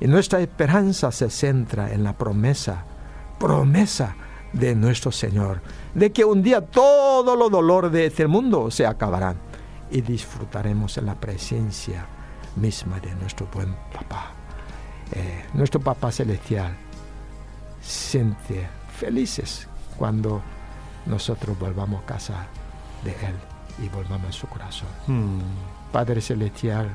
Y 0.00 0.06
nuestra 0.06 0.40
esperanza 0.40 1.10
se 1.10 1.28
centra 1.28 1.92
en 1.92 2.04
la 2.04 2.16
promesa 2.16 2.84
promesa 3.40 4.14
de 4.52 4.74
nuestro 4.76 5.10
Señor, 5.10 5.62
de 5.94 6.12
que 6.12 6.24
un 6.24 6.42
día 6.42 6.60
todos 6.60 7.36
los 7.36 7.50
dolores 7.50 7.90
de 7.90 8.06
este 8.06 8.26
mundo 8.26 8.70
se 8.70 8.86
acabarán 8.86 9.36
y 9.90 10.02
disfrutaremos 10.02 10.98
en 10.98 11.06
la 11.06 11.14
presencia 11.14 12.06
misma 12.56 13.00
de 13.00 13.14
nuestro 13.14 13.48
buen 13.52 13.74
papá. 13.92 14.32
Eh, 15.12 15.46
nuestro 15.54 15.80
papá 15.80 16.12
celestial 16.12 16.76
siente 17.80 18.68
felices 18.96 19.66
cuando 19.96 20.42
nosotros 21.06 21.58
volvamos 21.58 22.02
a 22.02 22.06
casa 22.06 22.46
de 23.04 23.12
Él 23.12 23.34
y 23.82 23.88
volvamos 23.88 24.28
a 24.28 24.32
su 24.32 24.46
corazón. 24.48 24.88
Hmm. 25.06 25.40
Padre 25.90 26.20
celestial, 26.20 26.94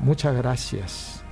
muchas 0.00 0.34
gracias 0.34 1.23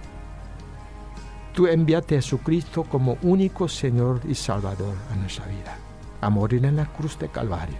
tú 1.53 1.67
enviaste 1.67 2.17
a 2.17 2.19
Jesucristo 2.21 2.85
como 2.85 3.19
único 3.23 3.69
Señor 3.69 4.21
y 4.27 4.35
Salvador 4.35 4.95
a 5.13 5.17
nuestra 5.17 5.47
vida, 5.47 5.77
a 6.21 6.31
morir 6.31 6.65
en 6.65 6.77
la 6.77 6.87
cruz 6.87 7.19
de 7.19 7.29
Calvario, 7.29 7.79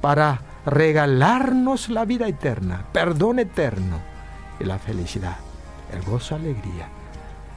para 0.00 0.40
regalarnos 0.64 1.88
la 1.88 2.04
vida 2.04 2.26
eterna, 2.26 2.86
perdón 2.92 3.38
eterno 3.38 3.98
y 4.58 4.64
la 4.64 4.78
felicidad, 4.78 5.36
el 5.92 6.02
gozo, 6.02 6.34
alegría. 6.34 6.88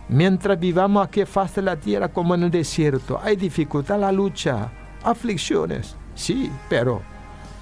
Mientras 0.10 0.60
vivamos 0.60 1.06
aquí 1.06 1.24
faz 1.26 1.56
de 1.56 1.62
la 1.62 1.78
tierra 1.78 2.10
como 2.10 2.36
en 2.36 2.44
el 2.44 2.52
desierto, 2.52 3.20
hay 3.24 3.38
dificultad, 3.38 4.00
la 4.00 4.12
lucha, 4.12 4.70
aflicciones, 5.04 5.96
sí, 6.16 6.52
pero 6.68 7.02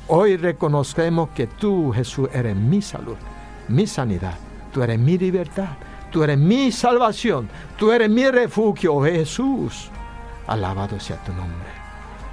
hoy 0.08 0.38
reconocemos 0.38 1.30
que 1.30 1.46
tú, 1.46 1.92
Jesús, 1.92 2.30
eres 2.34 2.56
mi 2.56 2.82
salud, 2.82 3.18
mi 3.68 3.86
sanidad, 3.86 4.36
tú 4.74 4.82
eres 4.82 4.98
mi 4.98 5.18
libertad 5.18 5.70
Tú 6.12 6.24
eres 6.24 6.38
mi 6.38 6.72
salvación, 6.72 7.50
tú 7.78 7.92
eres 7.92 8.10
mi 8.10 8.30
refugio, 8.30 8.96
oh 8.96 9.04
Jesús. 9.04 9.90
Alabado 10.48 11.00
sea 11.00 11.24
tu 11.24 11.32
nombre. 11.34 11.70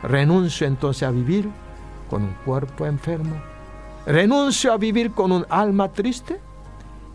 Renuncio 0.03 0.67
entonces 0.67 1.03
a 1.03 1.11
vivir 1.11 1.49
con 2.09 2.23
un 2.23 2.35
cuerpo 2.45 2.87
enfermo. 2.87 3.37
Renuncio 4.07 4.73
a 4.73 4.79
vivir 4.79 5.11
con 5.11 5.33
un 5.33 5.47
alma 5.51 5.93
triste 5.93 6.41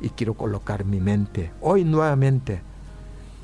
y 0.02 0.10
quiero 0.10 0.34
colocar 0.34 0.86
mi 0.86 1.00
mente 1.00 1.52
hoy 1.62 1.84
nuevamente 1.84 2.62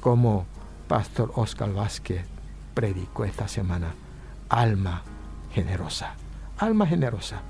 como 0.01 0.45
Pastor 0.87 1.31
Oscar 1.35 1.73
Vázquez 1.73 2.25
predicó 2.73 3.25
esta 3.25 3.47
semana. 3.47 3.93
Alma 4.49 5.01
generosa, 5.51 6.13
alma 6.59 6.85
generosa 6.85 7.41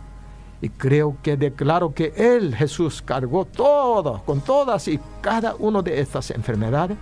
y 0.62 0.70
creo 0.70 1.18
que 1.22 1.38
declaro 1.38 1.94
que 1.94 2.14
Él, 2.16 2.56
Jesús, 2.56 3.02
cargó 3.02 3.46
todo, 3.46 4.24
con 4.26 4.42
todas 4.42 4.88
y 4.88 5.00
cada 5.22 5.56
una 5.56 5.82
de 5.82 6.00
estas 6.00 6.32
enfermedades. 6.32 6.98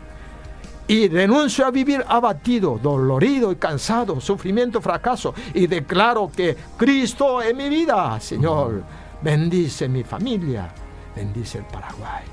Y 0.87 1.07
renuncio 1.07 1.65
a 1.65 1.71
vivir 1.71 2.03
abatido, 2.07 2.79
dolorido 2.81 3.51
y 3.51 3.55
cansado, 3.55 4.19
sufrimiento, 4.21 4.81
fracaso. 4.81 5.33
Y 5.53 5.65
declaro 5.67 6.29
que 6.35 6.55
Cristo 6.77 7.41
es 7.41 7.55
mi 7.55 7.69
vida, 7.69 8.19
Señor. 8.19 8.83
Bendice 9.21 9.87
mi 9.87 10.03
familia, 10.03 10.71
bendice 11.15 11.59
el 11.59 11.65
Paraguay. 11.65 12.23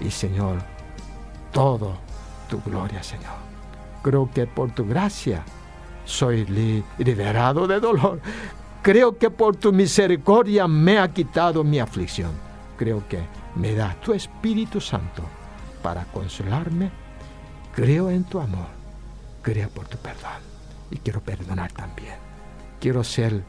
Y 0.00 0.10
Señor, 0.10 0.58
todo 1.52 1.94
tu 2.48 2.62
gloria, 2.62 3.02
Señor. 3.02 3.36
Creo 4.02 4.30
que 4.32 4.46
por 4.46 4.70
tu 4.70 4.86
gracia 4.86 5.44
soy 6.06 6.46
liberado 6.96 7.66
de 7.66 7.80
dolor. 7.80 8.20
Creo 8.82 9.18
que 9.18 9.30
por 9.30 9.56
tu 9.56 9.72
misericordia 9.72 10.68
me 10.68 10.98
ha 10.98 11.08
quitado 11.08 11.64
mi 11.64 11.78
aflicción. 11.80 12.32
Creo 12.76 13.06
que 13.08 13.20
me 13.56 13.74
da 13.74 13.94
tu 14.00 14.12
Espíritu 14.12 14.80
Santo 14.80 15.22
para 15.82 16.04
consolarme. 16.04 16.90
Creo 17.74 18.10
en 18.10 18.24
tu 18.24 18.40
amor. 18.40 18.68
Creo 19.42 19.68
por 19.70 19.86
tu 19.88 19.98
perdón. 19.98 20.42
Y 20.90 20.98
quiero 20.98 21.20
perdonar 21.20 21.72
también. 21.72 22.14
Quiero 22.80 23.02
ser 23.02 23.42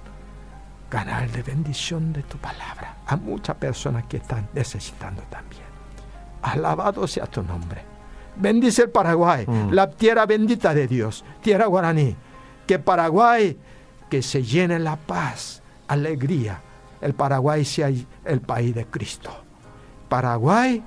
canal 0.89 1.31
de 1.31 1.43
bendición 1.43 2.11
de 2.11 2.23
tu 2.23 2.37
palabra 2.37 2.97
a 3.05 3.15
muchas 3.15 3.55
personas 3.55 4.05
que 4.05 4.17
están 4.17 4.49
necesitando 4.53 5.21
también. 5.29 5.63
Alabado 6.41 7.07
sea 7.07 7.27
tu 7.27 7.43
nombre. 7.43 7.81
Bendice 8.35 8.83
el 8.83 8.89
Paraguay, 8.89 9.45
mm. 9.45 9.71
la 9.71 9.89
tierra 9.89 10.25
bendita 10.25 10.73
de 10.73 10.87
Dios, 10.87 11.23
tierra 11.41 11.65
guaraní. 11.65 12.15
Que 12.65 12.79
Paraguay 12.79 13.57
que 14.09 14.21
se 14.21 14.43
llene 14.43 14.79
la 14.79 14.95
paz, 14.95 15.61
alegría. 15.87 16.61
El 17.01 17.13
Paraguay 17.13 17.63
sea 17.63 17.89
el 18.25 18.41
país 18.41 18.75
de 18.75 18.85
Cristo. 18.85 19.31
Paraguay 20.09 20.83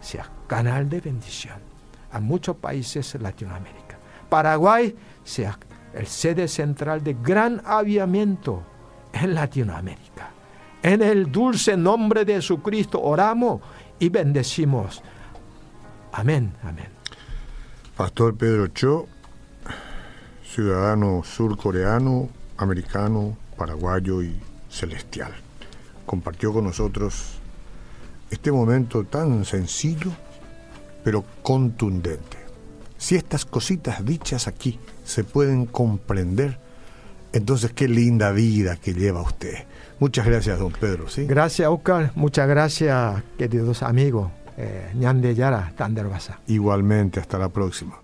sea 0.00 0.30
canal 0.46 0.88
de 0.88 1.00
bendición 1.00 1.58
a 2.12 2.20
muchos 2.20 2.56
países 2.56 3.12
de 3.12 3.18
Latinoamérica. 3.18 3.98
Paraguay 4.28 4.94
sea 5.24 5.58
el 5.94 6.06
sede 6.06 6.48
central 6.48 7.02
de 7.02 7.14
gran 7.14 7.62
aviamiento 7.64 8.62
en 9.12 9.34
Latinoamérica. 9.34 10.30
En 10.82 11.02
el 11.02 11.32
dulce 11.32 11.76
nombre 11.76 12.24
de 12.24 12.34
Jesucristo 12.34 13.00
oramos 13.00 13.60
y 13.98 14.08
bendecimos. 14.08 15.02
Amén, 16.12 16.52
amén. 16.62 16.88
Pastor 17.96 18.36
Pedro 18.36 18.68
Cho, 18.68 19.08
ciudadano 20.48 21.22
surcoreano, 21.24 22.28
americano, 22.56 23.36
paraguayo 23.56 24.22
y 24.22 24.34
celestial. 24.70 25.32
Compartió 26.06 26.52
con 26.52 26.64
nosotros 26.64 27.38
este 28.30 28.50
momento 28.50 29.04
tan 29.04 29.44
sencillo, 29.44 30.10
pero 31.04 31.24
contundente. 31.42 32.38
Si 32.96 33.14
estas 33.14 33.44
cositas 33.44 34.04
dichas 34.04 34.48
aquí 34.48 34.78
se 35.04 35.22
pueden 35.22 35.66
comprender, 35.66 36.58
entonces 37.32 37.72
qué 37.72 37.88
linda 37.88 38.32
vida 38.32 38.76
que 38.76 38.94
lleva 38.94 39.22
usted. 39.22 39.54
Muchas 40.00 40.26
gracias, 40.26 40.58
don 40.58 40.72
Pedro. 40.72 41.08
¿sí? 41.08 41.26
Gracias, 41.26 41.68
Oscar. 41.68 42.12
Muchas 42.14 42.48
gracias, 42.48 43.22
queridos 43.36 43.82
amigos. 43.82 44.30
Eh, 44.56 44.92
Yara, 45.36 45.72
Tanderbasa. 45.76 46.40
Igualmente, 46.48 47.20
hasta 47.20 47.38
la 47.38 47.48
próxima. 47.48 48.00